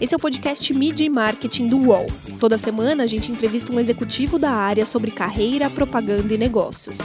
Esse 0.00 0.14
é 0.14 0.16
o 0.16 0.20
podcast 0.20 0.72
Media 0.72 1.06
e 1.06 1.10
Marketing 1.10 1.68
do 1.68 1.78
UOL. 1.88 2.06
Toda 2.40 2.56
semana 2.56 3.04
a 3.04 3.06
gente 3.06 3.30
entrevista 3.30 3.70
um 3.70 3.78
executivo 3.78 4.38
da 4.38 4.50
área 4.50 4.86
sobre 4.86 5.10
carreira, 5.10 5.68
propaganda 5.68 6.32
e 6.32 6.38
negócios. 6.38 6.96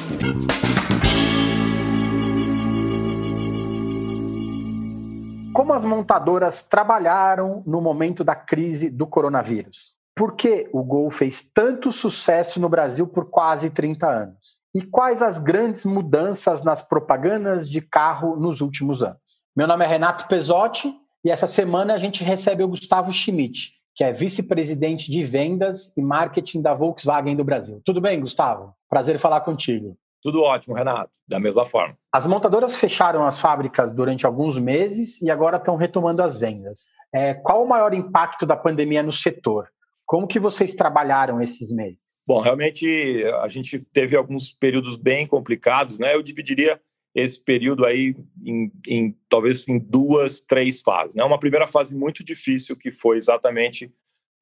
Como 5.54 5.74
as 5.74 5.84
montadoras 5.84 6.64
trabalharam 6.64 7.62
no 7.68 7.82
momento 7.82 8.24
da 8.24 8.34
crise 8.34 8.90
do 8.90 9.06
coronavírus? 9.06 9.96
Por 10.16 10.36
que 10.38 10.70
o 10.72 10.82
Gol 10.82 11.12
fez 11.12 11.42
tanto 11.54 11.92
sucesso 11.92 12.62
no 12.62 12.70
Brasil 12.70 13.06
por 13.06 13.30
quase 13.30 13.70
30 13.70 14.08
anos? 14.08 14.62
E 14.74 14.82
quais 14.82 15.22
as 15.22 15.38
grandes 15.38 15.84
mudanças 15.84 16.64
nas 16.64 16.82
propagandas 16.82 17.70
de 17.70 17.82
carro 17.82 18.38
nos 18.38 18.62
últimos 18.62 19.04
anos? 19.04 19.20
Meu 19.56 19.68
nome 19.68 19.84
é 19.84 19.88
Renato 19.88 20.28
Pesotti 20.28 20.94
e 21.26 21.32
essa 21.32 21.48
semana 21.48 21.96
a 21.96 21.98
gente 21.98 22.24
recebe 22.24 22.64
o 22.64 22.68
Gustavo 22.68 23.12
Schmidt, 23.12 23.74
que 23.96 24.04
é 24.04 24.14
vice-presidente 24.14 25.10
de 25.10 25.24
vendas 25.24 25.92
e 25.98 26.02
marketing 26.02 26.62
da 26.62 26.76
Volkswagen 26.76 27.36
do 27.36 27.44
Brasil. 27.44 27.82
Tudo 27.84 28.00
bem, 28.00 28.22
Gustavo? 28.22 28.76
Prazer 28.88 29.18
falar 29.18 29.42
contigo. 29.42 29.98
Tudo 30.22 30.44
ótimo, 30.44 30.76
Renato. 30.76 31.12
Da 31.28 31.40
mesma 31.40 31.66
forma. 31.66 31.98
As 32.14 32.28
montadoras 32.28 32.80
fecharam 32.80 33.26
as 33.26 33.40
fábricas 33.40 33.92
durante 33.92 34.24
alguns 34.26 34.60
meses 34.60 35.20
e 35.20 35.32
agora 35.32 35.58
estão 35.58 35.76
retomando 35.76 36.22
as 36.22 36.38
vendas. 36.38 36.90
É, 37.12 37.34
qual 37.34 37.64
o 37.64 37.68
maior 37.68 37.94
impacto 37.94 38.46
da 38.46 38.56
pandemia 38.56 39.02
no 39.02 39.14
setor? 39.14 39.68
Como 40.06 40.28
que 40.28 40.40
vocês 40.40 40.76
trabalharam 40.76 41.42
esses 41.42 41.74
meses? 41.74 41.98
Bom, 42.28 42.40
realmente 42.40 43.24
a 43.42 43.48
gente 43.48 43.84
teve 43.94 44.16
alguns 44.16 44.52
períodos 44.52 44.96
bem 44.96 45.26
complicados, 45.26 45.98
né? 45.98 46.14
Eu 46.14 46.22
dividiria 46.22 46.80
esse 47.16 47.42
período 47.42 47.86
aí 47.86 48.14
em, 48.44 48.72
em, 48.86 49.18
talvez 49.30 49.68
em 49.70 49.80
duas, 49.80 50.42
três 50.42 50.82
fases. 50.82 51.16
Né? 51.16 51.24
Uma 51.24 51.40
primeira 51.40 51.66
fase 51.66 51.96
muito 51.96 52.24
difícil, 52.24 52.78
que 52.78 52.92
foi 52.92 53.16
exatamente 53.16 53.90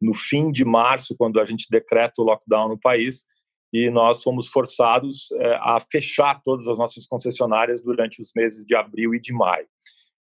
no 0.02 0.14
fim 0.14 0.52
de 0.52 0.66
março, 0.66 1.16
quando 1.16 1.40
a 1.40 1.46
gente 1.46 1.68
decreta 1.70 2.22
o 2.22 2.26
lockdown 2.26 2.70
no 2.70 2.80
país, 2.80 3.26
e 3.72 3.90
nós 3.90 4.22
fomos 4.22 4.48
forçados 4.48 5.32
é, 5.34 5.56
a 5.56 5.80
fechar 5.80 6.42
todas 6.44 6.68
as 6.68 6.78
nossas 6.78 7.06
concessionárias 7.06 7.82
durante 7.82 8.22
os 8.22 8.32
meses 8.36 8.66
de 8.66 8.76
abril 8.76 9.14
e 9.14 9.20
de 9.20 9.32
maio. 9.32 9.68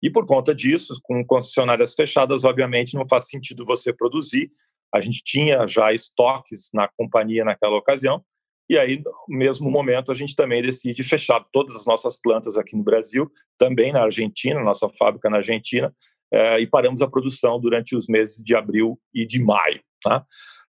E 0.02 0.10
por 0.10 0.26
conta 0.26 0.54
disso, 0.54 0.98
com 1.02 1.24
concessionárias 1.24 1.94
fechadas, 1.94 2.44
obviamente 2.44 2.94
não 2.94 3.06
faz 3.08 3.28
sentido 3.28 3.64
você 3.64 3.92
produzir. 3.92 4.50
A 4.94 5.00
gente 5.00 5.22
tinha 5.22 5.66
já 5.66 5.92
estoques 5.92 6.70
na 6.72 6.88
companhia 6.88 7.44
naquela 7.44 7.76
ocasião, 7.76 8.24
e 8.68 8.76
aí, 8.76 9.02
no 9.28 9.38
mesmo 9.38 9.70
momento, 9.70 10.12
a 10.12 10.14
gente 10.14 10.36
também 10.36 10.60
decide 10.60 11.02
fechar 11.02 11.42
todas 11.50 11.74
as 11.74 11.86
nossas 11.86 12.20
plantas 12.20 12.56
aqui 12.56 12.76
no 12.76 12.82
Brasil, 12.82 13.30
também 13.56 13.92
na 13.92 14.02
Argentina, 14.02 14.62
nossa 14.62 14.88
fábrica 14.90 15.30
na 15.30 15.38
Argentina, 15.38 15.94
é, 16.30 16.60
e 16.60 16.66
paramos 16.66 17.00
a 17.00 17.08
produção 17.08 17.58
durante 17.58 17.96
os 17.96 18.06
meses 18.06 18.42
de 18.42 18.54
abril 18.54 19.00
e 19.14 19.26
de 19.26 19.42
maio. 19.42 19.80
Tá? 20.02 20.24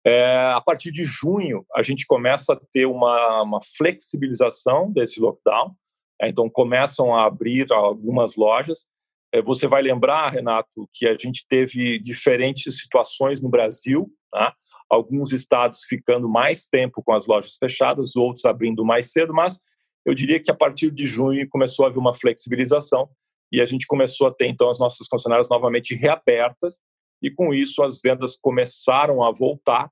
É, 0.06 0.52
a 0.54 0.60
partir 0.60 0.92
de 0.92 1.04
junho, 1.04 1.66
a 1.74 1.82
gente 1.82 2.06
começa 2.06 2.52
a 2.52 2.60
ter 2.72 2.86
uma, 2.86 3.42
uma 3.42 3.60
flexibilização 3.76 4.92
desse 4.92 5.20
lockdown, 5.20 5.74
é, 6.20 6.28
então 6.28 6.48
começam 6.48 7.14
a 7.14 7.26
abrir 7.26 7.72
algumas 7.72 8.36
lojas. 8.36 8.86
É, 9.34 9.42
você 9.42 9.66
vai 9.66 9.82
lembrar, 9.82 10.30
Renato, 10.30 10.88
que 10.94 11.06
a 11.06 11.16
gente 11.16 11.44
teve 11.48 11.98
diferentes 11.98 12.78
situações 12.78 13.42
no 13.42 13.48
Brasil, 13.48 14.08
tá? 14.30 14.54
Alguns 14.88 15.32
estados 15.32 15.84
ficando 15.84 16.28
mais 16.28 16.64
tempo 16.64 17.02
com 17.02 17.12
as 17.12 17.26
lojas 17.26 17.56
fechadas, 17.58 18.16
outros 18.16 18.44
abrindo 18.44 18.84
mais 18.84 19.12
cedo, 19.12 19.34
mas 19.34 19.60
eu 20.04 20.14
diria 20.14 20.40
que 20.40 20.50
a 20.50 20.54
partir 20.54 20.90
de 20.90 21.06
junho 21.06 21.46
começou 21.48 21.84
a 21.84 21.88
haver 21.88 21.98
uma 21.98 22.14
flexibilização 22.14 23.08
e 23.52 23.60
a 23.60 23.66
gente 23.66 23.86
começou 23.86 24.26
a 24.26 24.32
ter 24.32 24.46
então 24.46 24.70
as 24.70 24.78
nossas 24.78 25.06
concessionárias 25.06 25.48
novamente 25.48 25.94
reabertas 25.94 26.80
e 27.22 27.30
com 27.30 27.52
isso 27.52 27.82
as 27.82 28.00
vendas 28.00 28.36
começaram 28.36 29.22
a 29.22 29.30
voltar 29.30 29.86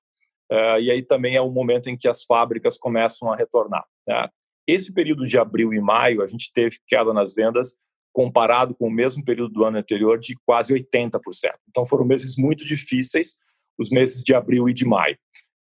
uh, 0.50 0.80
e 0.80 0.90
aí 0.90 1.02
também 1.02 1.36
é 1.36 1.40
o 1.40 1.50
momento 1.50 1.88
em 1.88 1.96
que 1.96 2.08
as 2.08 2.24
fábricas 2.24 2.78
começam 2.78 3.30
a 3.30 3.36
retornar. 3.36 3.84
Né? 4.06 4.28
Esse 4.66 4.92
período 4.92 5.26
de 5.26 5.38
abril 5.38 5.74
e 5.74 5.80
maio 5.80 6.22
a 6.22 6.26
gente 6.26 6.50
teve 6.52 6.78
queda 6.86 7.12
nas 7.12 7.34
vendas 7.34 7.76
comparado 8.12 8.74
com 8.74 8.88
o 8.88 8.90
mesmo 8.90 9.22
período 9.22 9.52
do 9.52 9.64
ano 9.64 9.76
anterior 9.76 10.18
de 10.18 10.34
quase 10.46 10.72
80%. 10.72 11.20
Então 11.68 11.84
foram 11.84 12.06
meses 12.06 12.36
muito 12.36 12.64
difíceis 12.64 13.36
os 13.78 13.90
meses 13.90 14.22
de 14.22 14.34
abril 14.34 14.68
e 14.68 14.72
de 14.72 14.84
maio. 14.84 15.16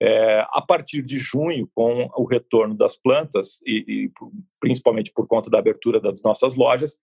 É, 0.02 0.40
a 0.52 0.62
partir 0.66 1.02
de 1.02 1.18
junho, 1.18 1.68
com 1.74 2.08
o 2.16 2.24
retorno 2.24 2.74
das 2.74 2.96
plantas, 2.96 3.60
e, 3.66 3.84
e, 3.86 4.10
principalmente 4.58 5.12
por 5.14 5.26
conta 5.26 5.50
da 5.50 5.58
abertura 5.58 6.00
das 6.00 6.22
nossas 6.22 6.54
lojas, 6.54 6.96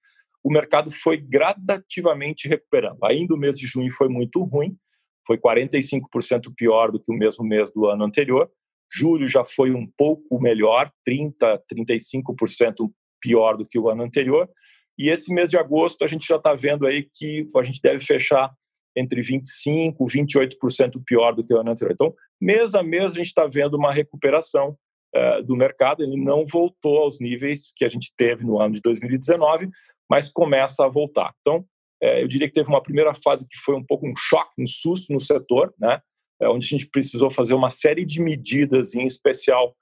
o 0.43 0.51
mercado 0.51 0.89
foi 0.89 1.17
gradativamente 1.17 2.47
recuperando. 2.47 3.03
Ainda 3.03 3.35
o 3.35 3.37
mês 3.37 3.55
de 3.55 3.67
junho 3.67 3.91
foi 3.91 4.07
muito 4.07 4.43
ruim, 4.43 4.75
foi 5.27 5.37
45% 5.37 6.53
pior 6.55 6.91
do 6.91 6.99
que 6.99 7.11
o 7.11 7.15
mesmo 7.15 7.43
mês 7.45 7.69
do 7.71 7.85
ano 7.85 8.03
anterior. 8.03 8.49
Julho 8.91 9.27
já 9.27 9.43
foi 9.43 9.71
um 9.71 9.85
pouco 9.97 10.39
melhor, 10.39 10.89
30%, 11.07 11.59
35% 11.71 12.89
pior 13.21 13.57
do 13.57 13.65
que 13.65 13.77
o 13.77 13.89
ano 13.89 14.03
anterior. 14.03 14.49
E 14.97 15.09
esse 15.09 15.33
mês 15.33 15.49
de 15.49 15.57
agosto 15.57 16.03
a 16.03 16.07
gente 16.07 16.25
já 16.25 16.37
está 16.37 16.55
vendo 16.55 16.87
aí 16.87 17.07
que 17.13 17.45
a 17.55 17.63
gente 17.63 17.81
deve 17.81 18.03
fechar 18.03 18.51
entre 18.97 19.21
25% 19.21 19.95
e 19.99 20.25
28% 20.59 21.01
pior 21.05 21.33
do 21.33 21.43
que 21.43 21.53
o 21.53 21.59
ano 21.59 21.69
anterior. 21.69 21.93
Então, 21.93 22.13
mês 22.41 22.73
a 22.73 22.81
mês, 22.81 23.13
a 23.13 23.15
gente 23.15 23.27
está 23.27 23.45
vendo 23.45 23.77
uma 23.77 23.93
recuperação 23.93 24.75
uh, 25.15 25.43
do 25.43 25.55
mercado. 25.55 26.03
Ele 26.03 26.17
não 26.17 26.45
voltou 26.45 26.97
aos 26.97 27.19
níveis 27.19 27.71
que 27.75 27.85
a 27.85 27.89
gente 27.89 28.11
teve 28.17 28.43
no 28.43 28.59
ano 28.59 28.73
de 28.73 28.81
2019, 28.81 29.69
mas 30.09 30.29
começa 30.29 30.83
a 30.83 30.89
voltar. 30.89 31.31
Então, 31.41 31.59
uh, 32.03 32.17
eu 32.19 32.27
diria 32.27 32.47
que 32.47 32.55
teve 32.55 32.69
uma 32.69 32.81
primeira 32.81 33.13
fase 33.13 33.47
que 33.47 33.57
foi 33.59 33.75
um 33.75 33.85
pouco 33.85 34.07
um 34.07 34.15
choque, 34.17 34.51
um 34.59 34.65
susto 34.65 35.13
no 35.13 35.19
setor, 35.19 35.71
né? 35.79 36.01
Uh, 36.41 36.49
onde 36.49 36.65
a 36.65 36.69
gente 36.69 36.89
precisou 36.89 37.29
fazer 37.29 37.53
uma 37.53 37.69
série 37.69 38.03
de 38.03 38.19
medidas, 38.21 38.95
em 38.95 39.05
especial 39.05 39.75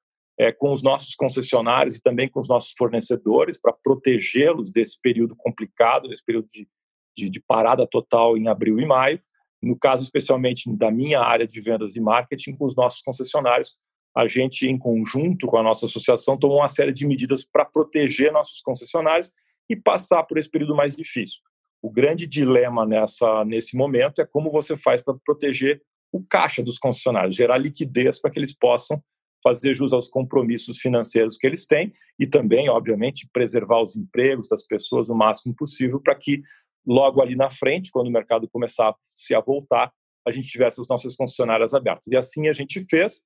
com 0.59 0.73
os 0.73 0.83
nossos 0.83 1.15
concessionários 1.15 1.95
e 1.95 2.01
também 2.01 2.27
com 2.27 2.41
os 2.41 2.49
nossos 2.49 2.73
fornecedores, 2.77 3.57
para 3.57 3.71
protegê-los 3.71 4.69
desse 4.69 4.99
período 4.99 5.33
complicado, 5.33 6.09
desse 6.09 6.25
período 6.25 6.45
de 6.49 6.67
de, 7.15 7.29
de 7.29 7.39
parada 7.39 7.87
total 7.87 8.37
em 8.37 8.47
abril 8.47 8.79
e 8.79 8.85
maio. 8.85 9.19
No 9.61 9.77
caso, 9.77 10.03
especialmente 10.03 10.71
da 10.75 10.91
minha 10.91 11.21
área 11.21 11.47
de 11.47 11.59
vendas 11.61 11.95
e 11.95 11.99
marketing, 11.99 12.55
com 12.55 12.65
os 12.65 12.75
nossos 12.75 13.01
concessionários, 13.01 13.75
a 14.15 14.27
gente, 14.27 14.67
em 14.67 14.77
conjunto 14.77 15.45
com 15.47 15.57
a 15.57 15.63
nossa 15.63 15.87
associação, 15.87 16.37
tomou 16.37 16.59
uma 16.59 16.69
série 16.69 16.93
de 16.93 17.05
medidas 17.05 17.43
para 17.43 17.65
proteger 17.65 18.31
nossos 18.31 18.61
concessionários 18.61 19.29
e 19.69 19.75
passar 19.75 20.23
por 20.23 20.37
esse 20.37 20.49
período 20.49 20.75
mais 20.75 20.95
difícil. 20.95 21.41
O 21.81 21.91
grande 21.91 22.25
dilema 22.25 22.85
nessa, 22.85 23.43
nesse 23.43 23.75
momento 23.75 24.21
é 24.21 24.25
como 24.25 24.51
você 24.51 24.77
faz 24.77 25.01
para 25.01 25.15
proteger 25.25 25.81
o 26.11 26.23
caixa 26.23 26.63
dos 26.63 26.79
concessionários, 26.79 27.35
gerar 27.35 27.57
liquidez 27.57 28.21
para 28.21 28.31
que 28.31 28.39
eles 28.39 28.55
possam 28.57 29.03
fazer 29.43 29.75
jus 29.75 29.93
aos 29.93 30.07
compromissos 30.07 30.79
financeiros 30.79 31.37
que 31.37 31.45
eles 31.45 31.67
têm 31.67 31.93
e 32.17 32.25
também, 32.25 32.67
obviamente, 32.69 33.29
preservar 33.31 33.83
os 33.83 33.95
empregos 33.95 34.47
das 34.47 34.65
pessoas 34.65 35.09
o 35.09 35.13
máximo 35.13 35.53
possível 35.55 35.99
para 36.01 36.15
que 36.15 36.41
logo 36.85 37.21
ali 37.21 37.35
na 37.35 37.49
frente, 37.49 37.91
quando 37.91 38.07
o 38.07 38.11
mercado 38.11 38.47
começasse 38.49 39.33
a 39.35 39.39
voltar, 39.39 39.91
a 40.27 40.31
gente 40.31 40.47
tivesse 40.47 40.81
as 40.81 40.87
nossas 40.87 41.15
concessionárias 41.15 41.73
abertas. 41.73 42.07
E 42.07 42.17
assim 42.17 42.47
a 42.47 42.53
gente 42.53 42.85
fez. 42.89 43.21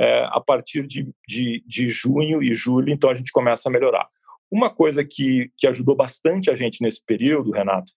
É, 0.00 0.24
a 0.30 0.40
partir 0.40 0.86
de, 0.86 1.12
de, 1.28 1.62
de 1.66 1.88
junho 1.90 2.42
e 2.42 2.54
julho, 2.54 2.90
então 2.90 3.10
a 3.10 3.14
gente 3.14 3.30
começa 3.30 3.68
a 3.68 3.72
melhorar. 3.72 4.08
Uma 4.50 4.70
coisa 4.70 5.04
que, 5.04 5.52
que 5.56 5.66
ajudou 5.66 5.94
bastante 5.94 6.50
a 6.50 6.56
gente 6.56 6.82
nesse 6.82 7.04
período, 7.04 7.52
Renato, 7.52 7.92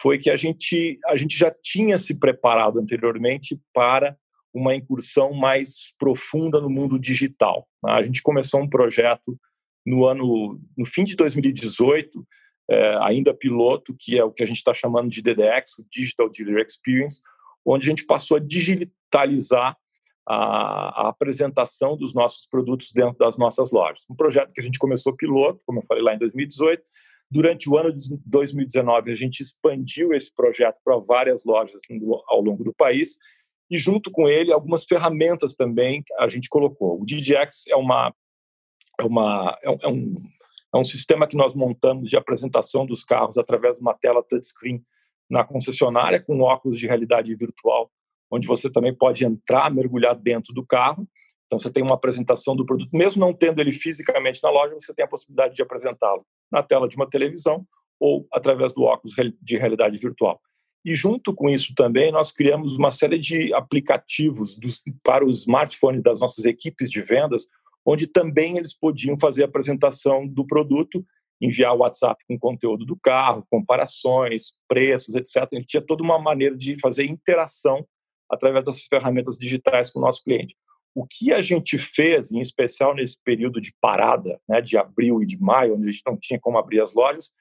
foi 0.00 0.16
que 0.16 0.30
a 0.30 0.36
gente, 0.36 0.98
a 1.06 1.16
gente 1.16 1.36
já 1.36 1.52
tinha 1.62 1.98
se 1.98 2.18
preparado 2.18 2.78
anteriormente 2.78 3.60
para 3.74 4.16
uma 4.54 4.74
incursão 4.74 5.32
mais 5.32 5.94
profunda 5.98 6.60
no 6.60 6.70
mundo 6.70 6.98
digital. 6.98 7.68
A 7.84 8.02
gente 8.02 8.22
começou 8.22 8.60
um 8.60 8.68
projeto 8.68 9.38
no 9.86 10.04
ano, 10.04 10.60
no 10.76 10.86
fim 10.86 11.04
de 11.04 11.16
2018, 11.16 12.26
é, 12.70 12.96
ainda 13.02 13.34
piloto, 13.34 13.94
que 13.98 14.16
é 14.16 14.22
o 14.22 14.30
que 14.30 14.44
a 14.44 14.46
gente 14.46 14.58
está 14.58 14.72
chamando 14.72 15.10
de 15.10 15.20
DDX, 15.20 15.78
o 15.78 15.86
Digital 15.90 16.30
Dealer 16.30 16.64
Experience, 16.64 17.20
onde 17.66 17.86
a 17.86 17.90
gente 17.90 18.06
passou 18.06 18.36
a 18.36 18.40
digitalizar 18.40 19.76
a, 20.26 21.02
a, 21.02 21.08
apresentação 21.08 21.96
dos 21.96 22.14
nossos 22.14 22.46
produtos 22.46 22.92
dentro 22.92 23.18
das 23.18 23.36
nossas 23.36 23.72
lojas. 23.72 24.04
Um 24.08 24.14
projeto 24.14 24.52
que 24.52 24.60
a 24.60 24.62
gente 24.62 24.78
começou 24.78 25.16
piloto, 25.16 25.60
como 25.66 25.80
eu 25.80 25.84
falei 25.86 26.02
lá 26.02 26.14
em 26.14 26.18
2018. 26.18 26.80
Durante 27.28 27.68
o 27.68 27.76
ano 27.76 27.92
de 27.92 28.16
2019, 28.26 29.12
a 29.12 29.16
gente 29.16 29.40
expandiu 29.40 30.12
esse 30.12 30.34
projeto 30.34 30.76
para 30.84 30.96
várias 30.98 31.44
lojas 31.44 31.80
ao 32.28 32.40
longo 32.40 32.62
do 32.62 32.72
país 32.72 33.18
e, 33.68 33.78
junto 33.78 34.10
com 34.10 34.28
ele, 34.28 34.52
algumas 34.52 34.84
ferramentas 34.84 35.54
também 35.54 36.04
a 36.18 36.28
gente 36.28 36.48
colocou. 36.48 37.00
O 37.00 37.04
DDX 37.04 37.66
é 37.68 37.76
uma 37.76 38.14
é, 39.00 39.04
uma, 39.04 39.58
é 39.64 39.88
um, 39.88 40.14
é 40.74 40.78
um 40.78 40.84
sistema 40.84 41.26
que 41.26 41.36
nós 41.36 41.54
montamos 41.54 42.08
de 42.08 42.16
apresentação 42.16 42.86
dos 42.86 43.04
carros 43.04 43.36
através 43.36 43.76
de 43.76 43.82
uma 43.82 43.94
tela 43.94 44.22
touchscreen 44.22 44.82
na 45.28 45.44
concessionária 45.44 46.20
com 46.20 46.40
óculos 46.40 46.78
de 46.78 46.86
realidade 46.86 47.34
virtual, 47.34 47.90
onde 48.30 48.46
você 48.46 48.70
também 48.70 48.94
pode 48.94 49.24
entrar, 49.24 49.72
mergulhar 49.72 50.14
dentro 50.14 50.52
do 50.52 50.64
carro. 50.64 51.08
Então 51.46 51.58
você 51.58 51.70
tem 51.70 51.82
uma 51.82 51.94
apresentação 51.94 52.54
do 52.54 52.64
produto, 52.64 52.90
mesmo 52.92 53.20
não 53.20 53.32
tendo 53.32 53.60
ele 53.60 53.72
fisicamente 53.72 54.40
na 54.42 54.50
loja, 54.50 54.74
você 54.74 54.94
tem 54.94 55.04
a 55.04 55.08
possibilidade 55.08 55.54
de 55.54 55.62
apresentá-lo 55.62 56.24
na 56.50 56.62
tela 56.62 56.88
de 56.88 56.96
uma 56.96 57.08
televisão 57.08 57.66
ou 57.98 58.26
através 58.32 58.72
do 58.72 58.82
óculos 58.82 59.14
de 59.42 59.56
realidade 59.56 59.98
virtual. 59.98 60.40
E 60.84 60.94
junto 60.94 61.34
com 61.34 61.50
isso 61.50 61.74
também 61.74 62.10
nós 62.10 62.32
criamos 62.32 62.76
uma 62.76 62.90
série 62.90 63.18
de 63.18 63.52
aplicativos 63.52 64.58
dos, 64.58 64.80
para 65.02 65.24
o 65.24 65.30
smartphone 65.30 66.00
das 66.00 66.20
nossas 66.20 66.44
equipes 66.44 66.90
de 66.90 67.02
vendas, 67.02 67.48
onde 67.84 68.06
também 68.06 68.56
eles 68.56 68.76
podiam 68.76 69.18
fazer 69.18 69.42
a 69.42 69.46
apresentação 69.46 70.26
do 70.26 70.46
produto, 70.46 71.04
enviar 71.40 71.74
o 71.74 71.78
WhatsApp 71.78 72.22
com 72.28 72.38
conteúdo 72.38 72.84
do 72.84 72.96
carro, 72.96 73.46
comparações, 73.50 74.52
preços, 74.68 75.14
etc. 75.14 75.48
Ele 75.52 75.64
tinha 75.64 75.80
toda 75.80 76.02
uma 76.02 76.18
maneira 76.18 76.56
de 76.56 76.78
fazer 76.80 77.04
interação 77.04 77.86
através 78.30 78.64
dessas 78.64 78.84
ferramentas 78.84 79.38
digitais 79.38 79.90
com 79.90 79.98
o 79.98 80.02
nosso 80.02 80.22
cliente. 80.22 80.54
O 80.94 81.06
que 81.06 81.32
a 81.32 81.40
gente 81.40 81.78
fez, 81.78 82.30
em 82.30 82.40
especial 82.40 82.94
nesse 82.94 83.16
período 83.22 83.60
de 83.60 83.74
parada, 83.80 84.40
né, 84.48 84.60
de 84.60 84.76
abril 84.76 85.22
e 85.22 85.26
de 85.26 85.40
maio, 85.40 85.76
onde 85.76 85.88
a 85.88 85.92
gente 85.92 86.02
não 86.06 86.16
tinha 86.16 86.38
como 86.38 86.58
abrir 86.58 86.80
as 86.80 86.94
lojas, 86.94 87.32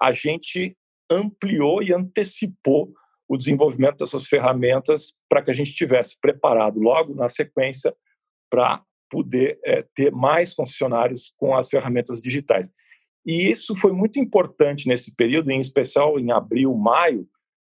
a 0.00 0.12
gente 0.12 0.76
ampliou 1.10 1.82
e 1.82 1.92
antecipou 1.92 2.92
o 3.28 3.36
desenvolvimento 3.36 3.98
dessas 3.98 4.26
ferramentas 4.26 5.14
para 5.28 5.42
que 5.42 5.50
a 5.50 5.54
gente 5.54 5.70
estivesse 5.70 6.18
preparado 6.20 6.78
logo 6.78 7.14
na 7.14 7.28
sequência 7.28 7.94
para 8.50 8.82
poder 9.10 9.58
é, 9.64 9.84
ter 9.94 10.12
mais 10.12 10.54
concessionários 10.54 11.32
com 11.36 11.56
as 11.56 11.68
ferramentas 11.68 12.20
digitais. 12.20 12.68
E 13.24 13.50
isso 13.50 13.74
foi 13.74 13.92
muito 13.92 14.18
importante 14.18 14.88
nesse 14.88 15.14
período, 15.14 15.50
em 15.50 15.60
especial 15.60 16.18
em 16.18 16.30
abril, 16.30 16.74
maio, 16.74 17.28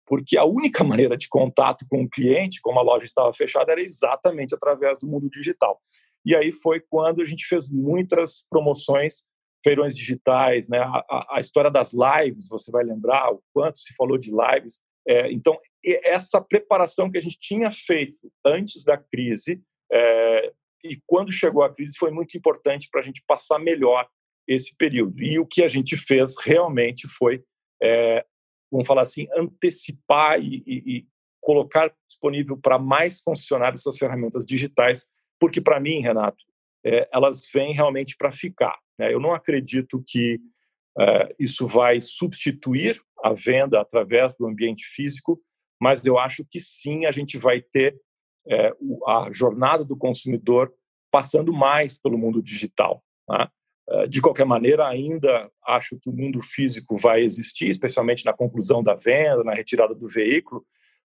porque 0.06 0.36
a 0.36 0.44
única 0.44 0.82
maneira 0.84 1.16
de 1.16 1.28
contato 1.28 1.86
com 1.88 2.02
o 2.02 2.08
cliente, 2.08 2.60
como 2.60 2.78
a 2.78 2.82
loja 2.82 3.04
estava 3.04 3.32
fechada, 3.32 3.72
era 3.72 3.80
exatamente 3.80 4.54
através 4.54 4.98
do 4.98 5.06
mundo 5.06 5.28
digital. 5.30 5.80
E 6.26 6.34
aí 6.34 6.50
foi 6.50 6.80
quando 6.80 7.20
a 7.20 7.24
gente 7.24 7.46
fez 7.46 7.68
muitas 7.70 8.46
promoções, 8.48 9.24
feirões 9.62 9.94
digitais, 9.94 10.68
né? 10.68 10.78
A, 10.78 11.04
a, 11.08 11.36
a 11.36 11.40
história 11.40 11.70
das 11.70 11.92
lives, 11.92 12.48
você 12.48 12.70
vai 12.70 12.82
lembrar 12.82 13.30
o 13.32 13.42
quanto 13.52 13.78
se 13.78 13.94
falou 13.94 14.18
de 14.18 14.30
lives. 14.30 14.80
É, 15.06 15.30
então, 15.30 15.58
essa 15.84 16.40
preparação 16.40 17.10
que 17.10 17.18
a 17.18 17.20
gente 17.20 17.38
tinha 17.38 17.70
feito 17.72 18.32
antes 18.44 18.84
da 18.84 18.96
crise 18.96 19.62
é, 19.92 20.52
e 20.84 21.00
quando 21.06 21.32
chegou 21.32 21.62
a 21.62 21.74
crise 21.74 21.96
foi 21.98 22.10
muito 22.10 22.36
importante 22.36 22.88
para 22.90 23.00
a 23.00 23.04
gente 23.04 23.24
passar 23.26 23.58
melhor 23.58 24.06
esse 24.46 24.76
período. 24.76 25.22
E 25.22 25.38
o 25.38 25.46
que 25.46 25.64
a 25.64 25.68
gente 25.68 25.96
fez 25.96 26.34
realmente 26.38 27.08
foi 27.08 27.42
é, 27.82 28.24
vamos 28.74 28.86
falar 28.86 29.02
assim, 29.02 29.28
antecipar 29.36 30.40
e, 30.40 30.62
e, 30.66 30.96
e 30.96 31.06
colocar 31.40 31.94
disponível 32.08 32.56
para 32.56 32.78
mais 32.78 33.20
concessionários 33.20 33.80
essas 33.80 33.98
ferramentas 33.98 34.44
digitais, 34.44 35.06
porque 35.38 35.60
para 35.60 35.78
mim, 35.78 36.00
Renato, 36.00 36.42
é, 36.84 37.08
elas 37.12 37.48
vêm 37.52 37.72
realmente 37.72 38.16
para 38.16 38.32
ficar. 38.32 38.76
Né? 38.98 39.12
Eu 39.12 39.20
não 39.20 39.32
acredito 39.32 40.02
que 40.06 40.40
é, 40.98 41.34
isso 41.38 41.66
vai 41.66 42.00
substituir 42.00 43.00
a 43.22 43.32
venda 43.32 43.80
através 43.80 44.34
do 44.34 44.46
ambiente 44.46 44.84
físico, 44.86 45.40
mas 45.80 46.04
eu 46.04 46.18
acho 46.18 46.44
que 46.48 46.58
sim, 46.58 47.04
a 47.06 47.12
gente 47.12 47.38
vai 47.38 47.60
ter 47.60 47.96
é, 48.48 48.72
a 49.06 49.30
jornada 49.32 49.84
do 49.84 49.96
consumidor 49.96 50.72
passando 51.10 51.52
mais 51.52 51.96
pelo 51.96 52.18
mundo 52.18 52.42
digital. 52.42 53.02
Tá? 53.26 53.50
Eh, 53.88 54.06
de 54.06 54.20
qualquer 54.20 54.46
maneira, 54.46 54.88
ainda 54.88 55.50
acho 55.66 55.98
que 56.00 56.08
o 56.08 56.12
mundo 56.12 56.40
físico 56.40 56.96
vai 56.96 57.22
existir, 57.22 57.68
especialmente 57.68 58.24
na 58.24 58.32
conclusão 58.32 58.82
da 58.82 58.94
venda, 58.94 59.44
na 59.44 59.54
retirada 59.54 59.94
do 59.94 60.08
veículo, 60.08 60.64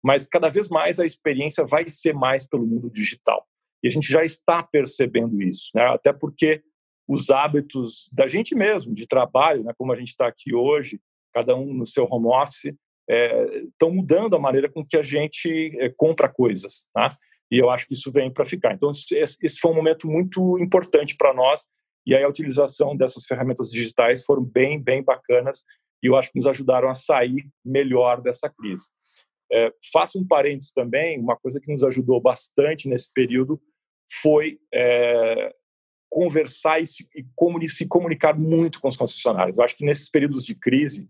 mas 0.03 0.27
cada 0.27 0.49
vez 0.49 0.69
mais 0.69 0.99
a 0.99 1.05
experiência 1.05 1.65
vai 1.65 1.89
ser 1.89 2.15
mais 2.15 2.47
pelo 2.47 2.67
mundo 2.67 2.91
digital. 2.91 3.47
E 3.83 3.89
a 3.89 3.91
gente 3.91 4.11
já 4.11 4.25
está 4.25 4.63
percebendo 4.63 5.41
isso, 5.43 5.71
né? 5.75 5.87
até 5.89 6.13
porque 6.13 6.63
os 7.07 7.31
hábitos 7.31 8.09
da 8.13 8.27
gente 8.27 8.55
mesmo, 8.55 8.95
de 8.95 9.07
trabalho, 9.07 9.65
né? 9.65 9.73
como 9.77 9.93
a 9.93 9.97
gente 9.97 10.09
está 10.09 10.27
aqui 10.27 10.55
hoje, 10.55 11.01
cada 11.35 11.55
um 11.55 11.75
no 11.75 11.87
seu 11.87 12.07
home 12.11 12.27
office, 12.27 12.75
estão 13.09 13.89
é, 13.89 13.93
mudando 13.93 14.37
a 14.37 14.39
maneira 14.39 14.69
com 14.69 14.85
que 14.85 14.97
a 14.97 15.03
gente 15.03 15.77
é, 15.79 15.89
compra 15.91 16.29
coisas. 16.29 16.89
Tá? 16.93 17.17
E 17.51 17.59
eu 17.59 17.71
acho 17.71 17.87
que 17.87 17.95
isso 17.95 18.11
vem 18.11 18.31
para 18.31 18.47
ficar. 18.47 18.75
Então, 18.75 18.91
esse 18.91 19.59
foi 19.61 19.71
um 19.71 19.75
momento 19.75 20.07
muito 20.07 20.59
importante 20.59 21.17
para 21.17 21.35
nós 21.35 21.67
e 22.07 22.15
aí 22.15 22.23
a 22.23 22.29
utilização 22.29 22.97
dessas 22.97 23.25
ferramentas 23.25 23.71
digitais 23.71 24.25
foram 24.25 24.43
bem, 24.43 24.81
bem 24.81 25.03
bacanas 25.03 25.65
e 26.03 26.07
eu 26.07 26.17
acho 26.17 26.33
que 26.33 26.39
nos 26.39 26.47
ajudaram 26.47 26.89
a 26.89 26.95
sair 26.95 27.49
melhor 27.65 28.21
dessa 28.21 28.49
crise. 28.49 28.89
É, 29.53 29.73
faço 29.93 30.19
um 30.19 30.27
parênteses 30.27 30.73
também, 30.73 31.21
uma 31.21 31.37
coisa 31.37 31.61
que 31.61 31.71
nos 31.73 31.85
ajudou 31.85 32.21
bastante 32.21 32.89
nesse 32.89 33.13
período 33.13 33.61
foi 34.21 34.59
é, 34.73 35.55
conversar 36.11 36.81
e, 36.81 36.87
se, 36.87 37.07
e 37.15 37.69
se 37.69 37.87
comunicar 37.87 38.37
muito 38.37 38.81
com 38.81 38.89
os 38.89 38.97
concessionários. 38.97 39.57
Eu 39.57 39.65
acho 39.65 39.77
que 39.77 39.85
nesses 39.85 40.11
períodos 40.11 40.45
de 40.45 40.55
crise, 40.55 41.09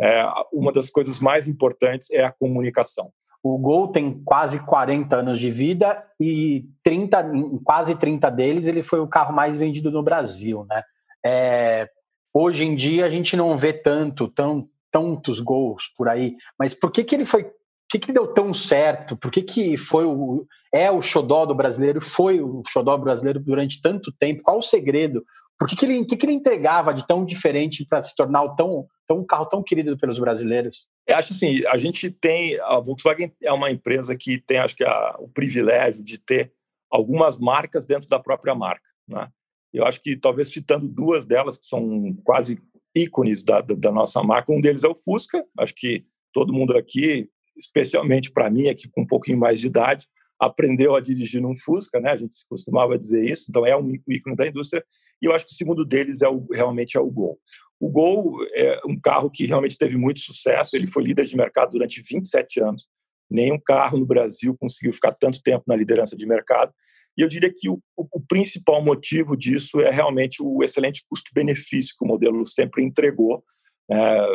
é, 0.00 0.24
uma 0.52 0.72
das 0.72 0.88
coisas 0.90 1.18
mais 1.18 1.46
importantes 1.46 2.10
é 2.10 2.24
a 2.24 2.32
comunicação. 2.32 3.12
O 3.42 3.56
Gol 3.58 3.88
tem 3.88 4.22
quase 4.24 4.58
40 4.60 5.16
anos 5.16 5.38
de 5.38 5.50
vida 5.50 6.04
e 6.20 6.66
30, 6.82 7.30
em 7.34 7.58
quase 7.58 7.94
30 7.94 8.30
deles 8.30 8.66
ele 8.66 8.82
foi 8.82 9.00
o 9.00 9.08
carro 9.08 9.34
mais 9.34 9.58
vendido 9.58 9.90
no 9.90 10.02
Brasil, 10.02 10.66
né? 10.68 10.82
É, 11.24 11.88
hoje 12.34 12.64
em 12.64 12.74
dia 12.74 13.06
a 13.06 13.10
gente 13.10 13.36
não 13.36 13.56
vê 13.56 13.72
tanto, 13.72 14.28
tão, 14.28 14.68
tantos 14.90 15.40
gols 15.40 15.84
por 15.96 16.08
aí, 16.08 16.36
mas 16.58 16.74
por 16.74 16.90
que, 16.90 17.02
que 17.02 17.14
ele 17.14 17.24
foi 17.24 17.50
que, 17.90 17.98
que 17.98 18.12
deu 18.12 18.28
tão 18.28 18.54
certo? 18.54 19.16
Por 19.16 19.32
que, 19.32 19.42
que 19.42 19.76
foi 19.76 20.04
o, 20.04 20.46
é 20.72 20.90
o 20.90 21.02
xodó 21.02 21.44
do 21.44 21.54
brasileiro? 21.54 22.00
Foi 22.00 22.40
o 22.40 22.62
xodó 22.68 22.96
brasileiro 22.96 23.40
durante 23.40 23.82
tanto 23.82 24.12
tempo? 24.12 24.44
Qual 24.44 24.58
o 24.58 24.62
segredo? 24.62 25.24
Por 25.60 25.68
que, 25.68 25.76
que, 25.76 25.84
ele, 25.84 26.04
que, 26.06 26.16
que 26.16 26.24
ele 26.24 26.32
entregava 26.32 26.94
de 26.94 27.06
tão 27.06 27.22
diferente 27.22 27.84
para 27.84 28.02
se 28.02 28.16
tornar 28.16 28.48
tão, 28.56 28.86
tão, 29.06 29.18
um 29.18 29.26
carro 29.26 29.44
tão 29.44 29.62
querido 29.62 29.98
pelos 29.98 30.18
brasileiros? 30.18 30.88
Eu 31.06 31.16
acho 31.16 31.34
assim, 31.34 31.62
a 31.66 31.76
gente 31.76 32.10
tem, 32.10 32.58
a 32.60 32.80
Volkswagen 32.80 33.30
é 33.42 33.52
uma 33.52 33.70
empresa 33.70 34.16
que 34.16 34.38
tem, 34.38 34.56
acho 34.56 34.74
que, 34.74 34.82
a, 34.82 35.16
o 35.18 35.28
privilégio 35.28 36.02
de 36.02 36.18
ter 36.18 36.50
algumas 36.90 37.38
marcas 37.38 37.84
dentro 37.84 38.08
da 38.08 38.18
própria 38.18 38.54
marca, 38.54 38.88
né? 39.06 39.28
Eu 39.72 39.84
acho 39.84 40.00
que 40.02 40.16
talvez 40.16 40.48
citando 40.48 40.88
duas 40.88 41.26
delas 41.26 41.56
que 41.56 41.66
são 41.66 42.16
quase 42.24 42.60
ícones 42.96 43.44
da, 43.44 43.60
da, 43.60 43.74
da 43.74 43.92
nossa 43.92 44.20
marca, 44.22 44.50
um 44.50 44.60
deles 44.60 44.82
é 44.82 44.88
o 44.88 44.96
Fusca, 44.96 45.44
acho 45.58 45.74
que 45.76 46.04
todo 46.32 46.52
mundo 46.52 46.76
aqui 46.76 47.28
especialmente 47.60 48.30
para 48.32 48.50
mim, 48.50 48.68
aqui 48.68 48.88
com 48.88 49.02
um 49.02 49.06
pouquinho 49.06 49.38
mais 49.38 49.60
de 49.60 49.66
idade, 49.66 50.06
aprendeu 50.40 50.96
a 50.96 51.00
dirigir 51.00 51.42
num 51.42 51.54
Fusca, 51.54 52.00
né? 52.00 52.12
A 52.12 52.16
gente 52.16 52.34
costumava 52.48 52.96
dizer 52.96 53.22
isso, 53.22 53.46
então 53.50 53.66
é 53.66 53.76
um 53.76 53.92
ícone 54.08 54.34
da 54.34 54.46
indústria. 54.46 54.82
E 55.20 55.26
eu 55.26 55.34
acho 55.34 55.46
que 55.46 55.52
o 55.52 55.56
segundo 55.56 55.84
deles 55.84 56.22
é 56.22 56.28
o, 56.28 56.46
realmente 56.50 56.96
é 56.96 57.00
o 57.00 57.10
Gol. 57.10 57.38
O 57.78 57.90
Gol 57.90 58.38
é 58.54 58.80
um 58.86 58.98
carro 58.98 59.30
que 59.30 59.44
realmente 59.44 59.76
teve 59.76 59.98
muito 59.98 60.20
sucesso, 60.20 60.74
ele 60.74 60.86
foi 60.86 61.02
líder 61.02 61.26
de 61.26 61.36
mercado 61.36 61.72
durante 61.72 62.02
27 62.02 62.62
anos. 62.62 62.88
Nenhum 63.30 63.60
carro 63.60 63.98
no 63.98 64.06
Brasil 64.06 64.56
conseguiu 64.58 64.92
ficar 64.94 65.12
tanto 65.12 65.42
tempo 65.42 65.64
na 65.66 65.76
liderança 65.76 66.16
de 66.16 66.26
mercado. 66.26 66.72
E 67.16 67.22
eu 67.22 67.28
diria 67.28 67.52
que 67.54 67.68
o, 67.68 67.78
o 67.96 68.20
principal 68.20 68.82
motivo 68.82 69.36
disso 69.36 69.80
é 69.80 69.90
realmente 69.90 70.42
o 70.42 70.64
excelente 70.64 71.04
custo-benefício 71.08 71.94
que 71.98 72.04
o 72.04 72.08
modelo 72.08 72.46
sempre 72.46 72.82
entregou. 72.82 73.44
É, 73.90 74.26